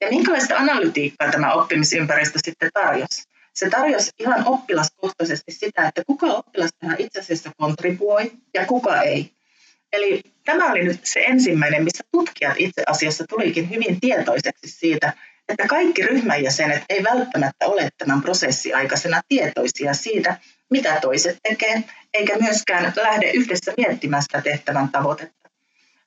Ja 0.00 0.08
minkälaista 0.08 0.56
analytiikkaa 0.56 1.30
tämä 1.30 1.52
oppimisympäristö 1.52 2.38
sitten 2.44 2.70
tarjosi? 2.74 3.22
Se 3.54 3.70
tarjosi 3.70 4.10
ihan 4.18 4.48
oppilaskohtaisesti 4.48 5.52
sitä, 5.52 5.88
että 5.88 6.02
kuka 6.06 6.26
oppilas 6.26 6.70
tähän 6.78 6.96
itse 6.98 7.20
asiassa 7.20 7.50
kontribuoi 7.56 8.32
ja 8.54 8.66
kuka 8.66 9.02
ei. 9.02 9.32
Eli 9.92 10.22
tämä 10.44 10.70
oli 10.70 10.84
nyt 10.84 11.00
se 11.04 11.20
ensimmäinen, 11.20 11.84
missä 11.84 12.04
tutkijat 12.12 12.54
itse 12.58 12.82
asiassa 12.86 13.24
tulikin 13.28 13.70
hyvin 13.70 14.00
tietoiseksi 14.00 14.68
siitä, 14.68 15.12
että 15.48 15.66
kaikki 15.66 16.02
ryhmänjäsenet 16.02 16.82
ei 16.88 17.04
välttämättä 17.04 17.66
ole 17.66 17.88
tämän 17.98 18.22
prosessiaikaisena 18.22 19.20
tietoisia 19.28 19.94
siitä, 19.94 20.36
mitä 20.70 20.98
toiset 21.00 21.38
tekee, 21.42 21.84
eikä 22.14 22.38
myöskään 22.40 22.92
lähde 22.96 23.30
yhdessä 23.30 23.72
miettimään 23.76 24.22
sitä 24.22 24.40
tehtävän 24.40 24.88
tavoitetta. 24.88 25.50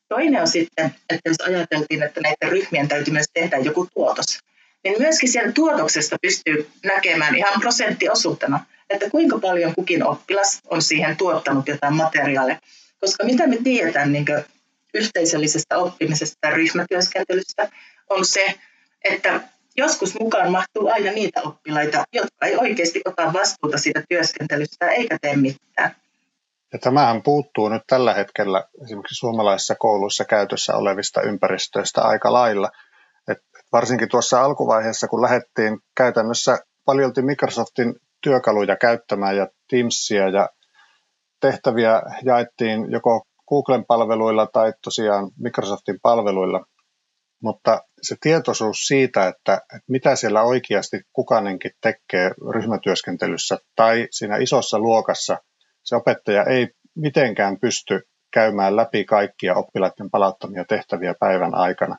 Toinen 0.08 0.42
on 0.42 0.48
sitten, 0.48 0.96
että 1.10 1.30
jos 1.30 1.42
ajateltiin, 1.42 2.04
että 2.04 2.22
näiden 2.22 2.50
ryhmien 2.50 2.88
täytyy 2.88 3.14
myös 3.14 3.26
tehdä 3.34 3.58
joku 3.58 3.88
tuotos, 3.94 4.40
niin 4.84 4.96
myöskin 5.00 5.32
siellä 5.32 5.52
tuotoksesta 5.52 6.18
pystyy 6.22 6.70
näkemään 6.84 7.36
ihan 7.36 7.62
prosenttiosuutena, 7.62 8.66
että 8.90 9.10
kuinka 9.10 9.40
paljon 9.40 9.76
kukin 9.76 10.04
oppilas 10.04 10.60
on 10.70 10.82
siihen 10.82 11.18
tuottanut 11.18 11.68
jotain 11.68 11.94
materiaalia. 11.94 12.60
Koska 13.00 13.24
mitä 13.24 13.48
me 13.48 13.58
tiedetään 13.64 14.12
niin 14.12 14.26
yhteisöllisestä 14.94 15.78
oppimisesta 15.78 16.48
ja 16.48 16.56
ryhmätyöskentelystä, 16.56 17.70
on 18.10 18.26
se, 18.26 18.46
että 19.06 19.42
joskus 19.78 20.20
mukaan 20.20 20.52
mahtuu 20.52 20.88
aina 20.88 21.12
niitä 21.12 21.42
oppilaita, 21.42 22.04
jotka 22.14 22.46
ei 22.46 22.56
oikeasti 22.58 23.02
ota 23.06 23.34
vastuuta 23.34 23.78
siitä 23.78 24.04
työskentelystä 24.10 24.88
eikä 24.88 25.18
tee 25.22 25.36
mitään. 25.36 25.96
Ja 26.74 26.80
tämähän 26.80 27.24
puuttuu 27.24 27.70
nyt 27.70 27.82
tällä 27.88 28.14
hetkellä 28.14 28.64
esimerkiksi 28.84 29.16
suomalaisissa 29.16 29.76
kouluissa 29.76 30.26
käytössä 30.26 30.76
olevista 30.76 31.22
ympäristöistä 31.22 32.02
aika 32.02 32.34
lailla. 32.34 32.70
Et 33.28 33.38
varsinkin 33.72 34.10
tuossa 34.10 34.42
alkuvaiheessa, 34.42 35.08
kun 35.08 35.22
lähdettiin 35.22 35.80
käytännössä 35.98 36.58
paljolti 36.86 37.22
Microsoftin 37.22 37.96
työkaluja 38.22 38.76
käyttämään 38.76 39.38
ja 39.38 39.48
Teamsia 39.70 40.30
ja 40.30 40.50
tehtäviä 41.40 42.02
jaettiin 42.24 42.92
joko 42.92 43.22
Googlen 43.50 43.86
palveluilla 43.86 44.48
tai 44.54 44.74
tosiaan 44.84 45.32
Microsoftin 45.40 46.00
palveluilla, 46.02 46.66
mutta 47.42 47.82
se 48.02 48.16
tietoisuus 48.22 48.78
siitä, 48.78 49.28
että, 49.28 49.54
että 49.54 49.86
mitä 49.88 50.16
siellä 50.16 50.44
oikeasti 50.44 51.02
kukainenkin 51.14 51.72
tekee 51.82 52.32
ryhmätyöskentelyssä 52.56 53.58
tai 53.76 54.08
siinä 54.12 54.38
isossa 54.38 54.80
luokassa, 54.80 55.38
se 55.84 55.96
opettaja 55.96 56.44
ei 56.44 56.68
mitenkään 56.96 57.60
pysty 57.60 58.02
käymään 58.34 58.76
läpi 58.76 59.06
kaikkia 59.06 59.56
oppilaiden 59.56 60.10
palauttamia 60.10 60.66
tehtäviä 60.66 61.14
päivän 61.20 61.56
aikana. 61.56 61.98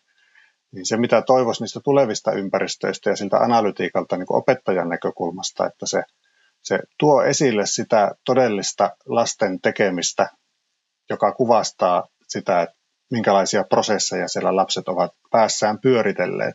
Niin 0.72 0.86
se, 0.86 0.96
mitä 0.96 1.22
toivoisi 1.22 1.62
niistä 1.62 1.80
tulevista 1.84 2.32
ympäristöistä 2.32 3.10
ja 3.10 3.16
siltä 3.16 3.36
analytiikalta 3.36 4.16
niin 4.16 4.26
opettajan 4.28 4.88
näkökulmasta, 4.88 5.66
että 5.66 5.86
se, 5.86 6.02
se 6.62 6.78
tuo 6.98 7.22
esille 7.22 7.66
sitä 7.66 8.10
todellista 8.24 8.96
lasten 9.06 9.60
tekemistä, 9.60 10.28
joka 11.10 11.32
kuvastaa 11.32 12.04
sitä, 12.28 12.62
että 12.62 12.75
minkälaisia 13.10 13.64
prosesseja 13.64 14.28
siellä 14.28 14.56
lapset 14.56 14.88
ovat 14.88 15.10
päässään 15.30 15.78
pyöritelleet. 15.80 16.54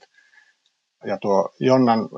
Ja 1.06 1.18
tuo 1.18 1.50
Jonnan 1.60 2.10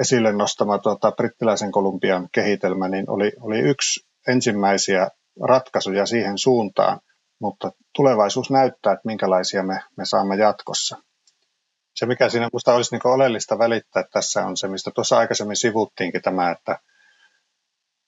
esille 0.00 0.32
nostama 0.32 0.78
tuota, 0.78 1.12
brittiläisen 1.12 1.72
Kolumbian 1.72 2.28
kehitelmä 2.32 2.88
niin 2.88 3.10
oli, 3.10 3.32
oli 3.40 3.58
yksi 3.58 4.06
ensimmäisiä 4.28 5.08
ratkaisuja 5.48 6.06
siihen 6.06 6.38
suuntaan, 6.38 7.00
mutta 7.40 7.70
tulevaisuus 7.96 8.50
näyttää, 8.50 8.92
että 8.92 9.08
minkälaisia 9.08 9.62
me, 9.62 9.80
me 9.96 10.04
saamme 10.04 10.36
jatkossa. 10.36 10.96
Se, 11.94 12.06
mikä 12.06 12.28
siinä 12.28 12.46
minusta 12.52 12.74
olisi 12.74 12.94
niin 12.94 13.14
oleellista 13.14 13.58
välittää 13.58 14.04
tässä 14.12 14.46
on 14.46 14.56
se, 14.56 14.68
mistä 14.68 14.90
tuossa 14.94 15.18
aikaisemmin 15.18 15.56
sivuttiinkin 15.56 16.22
tämä, 16.22 16.50
että 16.50 16.78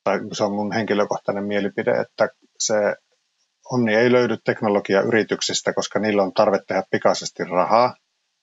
tai 0.05 0.19
se 0.33 0.45
on 0.45 0.55
mun 0.55 0.73
henkilökohtainen 0.73 1.45
mielipide, 1.45 1.91
että 1.91 2.29
se 2.59 2.75
onni 3.73 3.95
ei 3.95 4.13
löydy 4.13 4.37
teknologiayrityksistä, 4.45 5.73
koska 5.73 5.99
niillä 5.99 6.23
on 6.23 6.33
tarve 6.33 6.59
tehdä 6.67 6.83
pikaisesti 6.91 7.45
rahaa, 7.45 7.95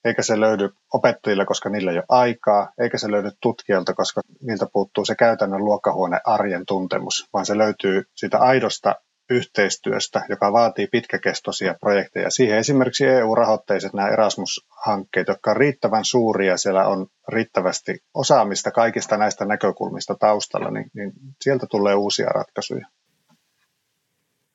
eikä 0.04 0.22
se 0.22 0.40
löydy 0.40 0.68
opettajille, 0.94 1.44
koska 1.46 1.68
niillä 1.68 1.90
ei 1.90 1.96
ole 1.96 2.04
aikaa, 2.08 2.72
eikä 2.80 2.98
se 2.98 3.10
löydy 3.10 3.30
tutkijoilta, 3.42 3.94
koska 3.94 4.20
niiltä 4.42 4.66
puuttuu 4.72 5.04
se 5.04 5.14
käytännön 5.14 5.64
luokkahuone 5.64 6.20
arjen 6.24 6.66
tuntemus, 6.66 7.28
vaan 7.32 7.46
se 7.46 7.58
löytyy 7.58 8.04
siitä 8.14 8.38
aidosta 8.38 8.94
yhteistyöstä, 9.30 10.22
joka 10.28 10.52
vaatii 10.52 10.86
pitkäkestoisia 10.86 11.74
projekteja. 11.80 12.30
Siihen 12.30 12.58
esimerkiksi 12.58 13.06
EU-rahoitteiset 13.06 13.92
nämä 13.92 14.08
Erasmus-hankkeet, 14.08 15.28
jotka 15.28 15.50
on 15.50 15.56
riittävän 15.56 16.04
suuria, 16.04 16.56
siellä 16.56 16.86
on 16.86 17.06
riittävästi 17.28 17.98
osaamista 18.14 18.70
kaikista 18.70 19.16
näistä 19.16 19.44
näkökulmista 19.44 20.14
taustalla, 20.14 20.70
niin, 20.70 20.90
niin 20.94 21.12
sieltä 21.40 21.66
tulee 21.70 21.94
uusia 21.94 22.28
ratkaisuja. 22.28 22.86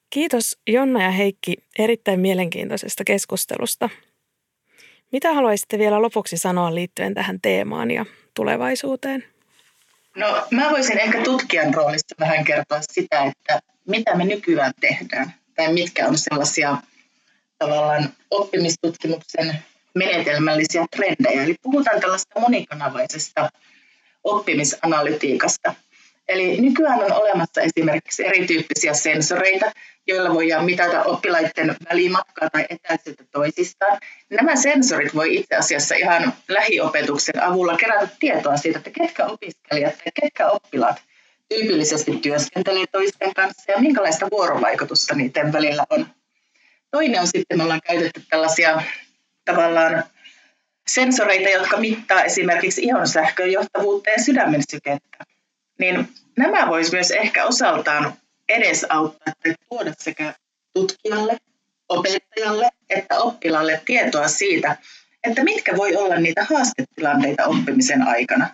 Kiitos 0.10 0.58
Jonna 0.68 1.04
ja 1.04 1.12
Heikki 1.12 1.58
erittäin 1.80 2.20
mielenkiintoisesta 2.20 3.04
keskustelusta. 3.04 3.90
Mitä 5.12 5.34
haluaisitte 5.34 5.78
vielä 5.78 6.02
lopuksi 6.02 6.38
sanoa 6.38 6.76
liittyen 6.76 7.14
tähän 7.14 7.42
teemaan 7.42 7.92
ja 7.92 8.06
tulevaisuuteen? 8.34 9.24
No 10.16 10.48
mä 10.52 10.70
voisin 10.70 11.00
ehkä 11.00 11.24
tutkijan 11.24 11.74
roolista 11.74 12.16
vähän 12.20 12.46
kertoa 12.46 12.80
sitä, 12.82 13.24
että 13.24 13.60
mitä 13.88 14.16
me 14.16 14.26
nykyään 14.26 14.74
tehdään 14.82 15.34
tai 15.56 15.74
mitkä 15.74 16.08
on 16.08 16.18
sellaisia 16.18 16.78
tavallaan 17.58 18.10
oppimistutkimuksen 18.32 19.56
menetelmällisiä 19.96 20.86
trendejä. 20.96 21.44
Eli 21.44 21.56
puhutaan 21.62 22.02
tällaista 22.02 22.40
monikanavaisesta 22.40 23.50
oppimisanalytiikasta. 24.24 25.76
Eli 26.30 26.62
nykyään 26.62 27.04
on 27.04 27.14
olemassa 27.14 27.62
esimerkiksi 27.62 28.28
erityyppisiä 28.28 28.94
sensoreita, 28.94 29.72
joilla 30.08 30.34
voidaan 30.34 30.66
mitata 30.66 31.04
oppilaiden 31.04 31.76
välimatkaa 31.90 32.50
tai 32.50 32.66
etäisyyttä 32.70 33.24
toisistaan. 33.32 33.98
Nämä 34.30 34.56
sensorit 34.56 35.16
voi 35.16 35.36
itse 35.36 35.56
asiassa 35.56 35.96
ihan 35.96 36.34
lähiopetuksen 36.48 37.44
avulla 37.44 37.78
kerätä 37.78 38.08
tietoa 38.20 38.58
siitä, 38.58 38.78
että 38.78 38.90
ketkä 38.90 39.26
opiskelijat 39.26 39.98
tai 39.98 40.12
ketkä 40.22 40.50
oppilaat 40.50 41.02
tyypillisesti 41.50 42.12
työskentelee 42.12 42.86
toisten 42.92 43.34
kanssa 43.34 43.72
ja 43.72 43.80
minkälaista 43.80 44.28
vuorovaikutusta 44.32 45.16
niiden 45.16 45.54
välillä 45.54 45.84
on. 45.90 46.08
Toinen 46.92 47.22
on 47.22 47.28
sitten, 47.28 47.58
me 47.58 47.64
ollaan 47.64 47.82
käytetty 47.88 48.24
tällaisia 48.30 48.82
tavallaan 49.46 50.04
sensoreita, 50.88 51.50
jotka 51.50 51.78
mittaa 51.78 52.24
esimerkiksi 52.24 52.82
ihon 52.82 53.08
sähkön 53.08 53.52
johtavuutta 53.52 54.10
ja 54.10 54.24
sydämen 54.24 54.64
sykettä. 54.72 55.26
Niin 55.80 56.08
nämä 56.38 56.68
voisi 56.68 56.92
myös 56.92 57.12
ehkä 57.12 57.46
osaltaan 57.46 58.14
edesauttaa 58.50 59.34
tai 59.44 59.54
tuoda 59.70 59.94
sekä 59.98 60.34
tutkijalle, 60.74 61.38
opettajalle 61.90 62.70
että 62.90 63.20
oppilaalle 63.20 63.82
tietoa 63.86 64.28
siitä, 64.28 64.78
että 65.24 65.44
mitkä 65.44 65.78
voi 65.78 65.96
olla 65.96 66.16
niitä 66.16 66.48
haastetilanteita 66.50 67.46
oppimisen 67.46 68.08
aikana. 68.08 68.50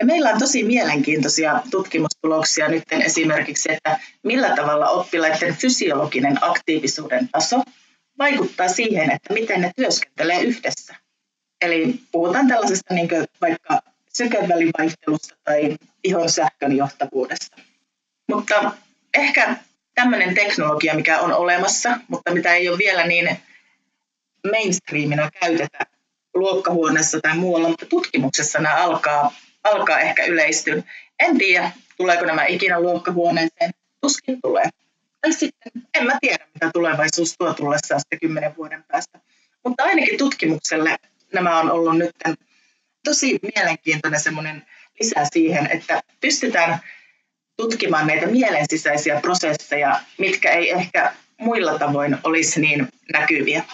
Ja 0.00 0.06
meillä 0.06 0.30
on 0.30 0.38
tosi 0.38 0.62
mielenkiintoisia 0.62 1.62
tutkimustuloksia 1.70 2.68
nyt 2.68 2.82
esimerkiksi, 2.90 3.72
että 3.72 3.98
millä 4.22 4.56
tavalla 4.56 4.88
oppilaiden 4.88 5.56
fysiologinen 5.56 6.38
aktiivisuuden 6.40 7.28
taso 7.28 7.62
vaikuttaa 8.18 8.68
siihen, 8.68 9.10
että 9.10 9.34
miten 9.34 9.60
ne 9.60 9.70
työskentelee 9.76 10.42
yhdessä. 10.42 10.94
Eli 11.60 11.94
puhutaan 12.12 12.48
tällaisesta 12.48 12.94
niin 12.94 13.08
vaikka 13.40 13.91
sykevälivaihtelusta 14.16 15.34
tai 15.44 15.76
ihon 16.04 16.30
sähkön 16.30 16.76
johtavuudesta. 16.76 17.56
Mutta 18.28 18.72
ehkä 19.14 19.56
tämmöinen 19.94 20.34
teknologia, 20.34 20.94
mikä 20.94 21.20
on 21.20 21.32
olemassa, 21.32 21.98
mutta 22.08 22.34
mitä 22.34 22.54
ei 22.54 22.68
ole 22.68 22.78
vielä 22.78 23.06
niin 23.06 23.38
mainstreamina 24.50 25.30
käytetä 25.40 25.78
luokkahuoneessa 26.34 27.20
tai 27.20 27.36
muualla, 27.36 27.68
mutta 27.68 27.86
tutkimuksessa 27.86 28.58
nämä 28.58 28.76
alkaa, 28.76 29.32
alkaa 29.64 30.00
ehkä 30.00 30.24
yleistyä. 30.24 30.82
En 31.18 31.38
tiedä, 31.38 31.70
tuleeko 31.96 32.24
nämä 32.24 32.46
ikinä 32.46 32.80
luokkahuoneeseen. 32.80 33.70
Tuskin 34.00 34.40
tulee. 34.42 34.64
Tai 35.20 35.32
sitten 35.32 35.72
en 35.94 36.06
mä 36.06 36.18
tiedä, 36.20 36.46
mitä 36.54 36.70
tulevaisuus 36.72 37.34
tuo 37.38 37.54
tullessaan 37.54 38.00
sitten 38.00 38.20
kymmenen 38.20 38.56
vuoden 38.56 38.84
päästä. 38.88 39.20
Mutta 39.64 39.84
ainakin 39.84 40.18
tutkimukselle 40.18 40.96
nämä 41.32 41.60
on 41.60 41.70
ollut 41.70 41.98
nyt 41.98 42.16
tosi 43.04 43.38
mielenkiintoinen 43.54 44.20
semmoinen 44.20 44.66
lisä 45.00 45.20
siihen, 45.32 45.70
että 45.70 46.02
pystytään 46.20 46.78
tutkimaan 47.56 48.06
näitä 48.06 48.26
mielensisäisiä 48.26 49.20
prosesseja, 49.20 50.00
mitkä 50.18 50.50
ei 50.50 50.70
ehkä 50.70 51.12
muilla 51.40 51.78
tavoin 51.78 52.18
olisi 52.24 52.60
niin 52.60 52.88
näkyviä. 53.12 53.64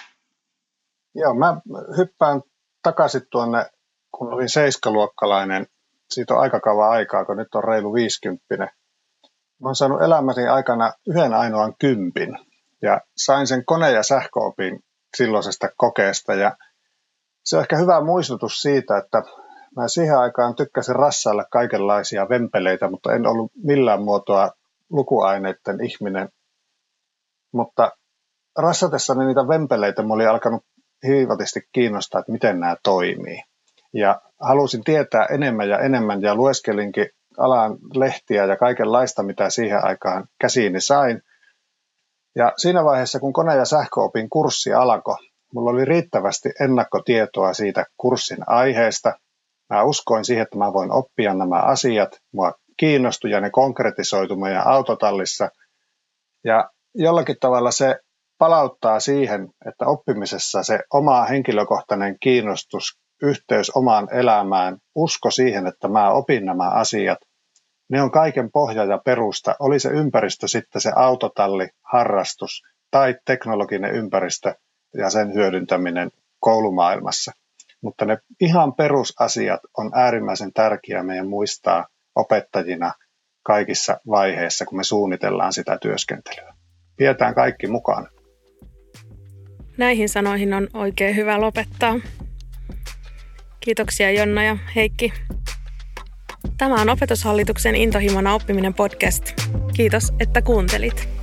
Joo, 1.14 1.34
mä 1.34 1.60
hyppään 1.96 2.42
takaisin 2.82 3.22
tuonne, 3.30 3.66
kun 4.14 4.32
olin 4.32 4.48
seiskaluokkalainen. 4.48 5.66
Siitä 6.10 6.34
on 6.34 6.40
aika 6.40 6.60
kauan 6.60 6.90
aikaa, 6.90 7.24
kun 7.24 7.36
nyt 7.36 7.54
on 7.54 7.64
reilu 7.64 7.94
50. 7.94 8.64
Mä 9.62 9.68
oon 9.68 9.76
saanut 9.76 10.02
elämäni 10.02 10.48
aikana 10.48 10.92
yhden 11.08 11.34
ainoan 11.34 11.74
kympin 11.80 12.38
ja 12.82 13.00
sain 13.16 13.46
sen 13.46 13.64
kone- 13.64 13.92
ja 13.92 14.02
sähköopin 14.02 14.80
silloisesta 15.16 15.68
kokeesta 15.76 16.34
ja 16.34 16.56
se 17.48 17.56
on 17.56 17.62
ehkä 17.62 17.76
hyvä 17.76 18.04
muistutus 18.04 18.62
siitä, 18.62 18.98
että 18.98 19.22
mä 19.76 19.88
siihen 19.88 20.18
aikaan 20.18 20.54
tykkäsin 20.54 20.96
rassailla 20.96 21.44
kaikenlaisia 21.44 22.28
vempeleitä, 22.28 22.90
mutta 22.90 23.14
en 23.14 23.26
ollut 23.26 23.52
millään 23.64 24.02
muotoa 24.02 24.50
lukuaineiden 24.90 25.84
ihminen. 25.84 26.28
Mutta 27.52 27.92
rassatessani 28.58 29.26
niitä 29.26 29.48
vempeleitä 29.48 30.02
mä 30.02 30.14
olin 30.14 30.28
alkanut 30.28 30.64
hiivatisti 31.06 31.60
kiinnostaa, 31.72 32.18
että 32.18 32.32
miten 32.32 32.60
nämä 32.60 32.76
toimii. 32.82 33.42
Ja 33.94 34.20
halusin 34.40 34.84
tietää 34.84 35.24
enemmän 35.24 35.68
ja 35.68 35.78
enemmän 35.78 36.22
ja 36.22 36.34
lueskelinkin 36.34 37.10
alan 37.38 37.78
lehtiä 37.94 38.44
ja 38.44 38.56
kaikenlaista, 38.56 39.22
mitä 39.22 39.50
siihen 39.50 39.84
aikaan 39.84 40.28
käsiini 40.40 40.80
sain. 40.80 41.22
Ja 42.36 42.52
siinä 42.56 42.84
vaiheessa, 42.84 43.20
kun 43.20 43.32
kone- 43.32 43.56
ja 43.56 43.64
sähköopin 43.64 44.30
kurssi 44.30 44.72
alkoi, 44.72 45.27
mulla 45.54 45.70
oli 45.70 45.84
riittävästi 45.84 46.48
ennakkotietoa 46.60 47.52
siitä 47.52 47.86
kurssin 47.96 48.38
aiheesta. 48.46 49.12
Mä 49.70 49.82
uskoin 49.82 50.24
siihen, 50.24 50.42
että 50.42 50.58
mä 50.58 50.72
voin 50.72 50.92
oppia 50.92 51.34
nämä 51.34 51.60
asiat. 51.60 52.08
Mua 52.32 52.52
kiinnostui 52.76 53.30
ja 53.30 53.40
ne 53.40 53.50
konkretisoitu 53.50 54.36
meidän 54.36 54.66
autotallissa. 54.66 55.48
Ja 56.44 56.70
jollakin 56.94 57.36
tavalla 57.40 57.70
se 57.70 57.96
palauttaa 58.38 59.00
siihen, 59.00 59.48
että 59.66 59.86
oppimisessa 59.86 60.62
se 60.62 60.80
oma 60.92 61.24
henkilökohtainen 61.24 62.16
kiinnostus, 62.20 62.98
yhteys 63.22 63.70
omaan 63.70 64.08
elämään, 64.14 64.78
usko 64.94 65.30
siihen, 65.30 65.66
että 65.66 65.88
mä 65.88 66.10
opin 66.10 66.44
nämä 66.44 66.70
asiat, 66.70 67.18
ne 67.90 68.02
on 68.02 68.10
kaiken 68.10 68.50
pohja 68.52 68.84
ja 68.84 68.98
perusta. 69.04 69.56
Oli 69.60 69.80
se 69.80 69.88
ympäristö 69.88 70.48
sitten 70.48 70.80
se 70.80 70.92
autotalli, 70.96 71.68
harrastus 71.92 72.62
tai 72.90 73.14
teknologinen 73.24 73.94
ympäristö 73.94 74.54
ja 74.94 75.10
sen 75.10 75.34
hyödyntäminen 75.34 76.10
koulumaailmassa. 76.40 77.32
Mutta 77.82 78.04
ne 78.04 78.18
ihan 78.40 78.74
perusasiat 78.74 79.60
on 79.76 79.90
äärimmäisen 79.94 80.52
tärkeää 80.52 81.02
meidän 81.02 81.28
muistaa 81.28 81.86
opettajina 82.14 82.92
kaikissa 83.42 84.00
vaiheissa, 84.10 84.66
kun 84.66 84.78
me 84.78 84.84
suunnitellaan 84.84 85.52
sitä 85.52 85.78
työskentelyä. 85.82 86.54
Pidetään 86.96 87.34
kaikki 87.34 87.66
mukaan. 87.66 88.08
Näihin 89.76 90.08
sanoihin 90.08 90.54
on 90.54 90.68
oikein 90.74 91.16
hyvä 91.16 91.40
lopettaa. 91.40 91.94
Kiitoksia 93.60 94.10
Jonna 94.10 94.44
ja 94.44 94.56
Heikki. 94.76 95.12
Tämä 96.58 96.80
on 96.80 96.90
Opetushallituksen 96.90 97.74
Intohimona 97.74 98.34
oppiminen 98.34 98.74
podcast. 98.74 99.24
Kiitos, 99.76 100.12
että 100.20 100.42
kuuntelit. 100.42 101.17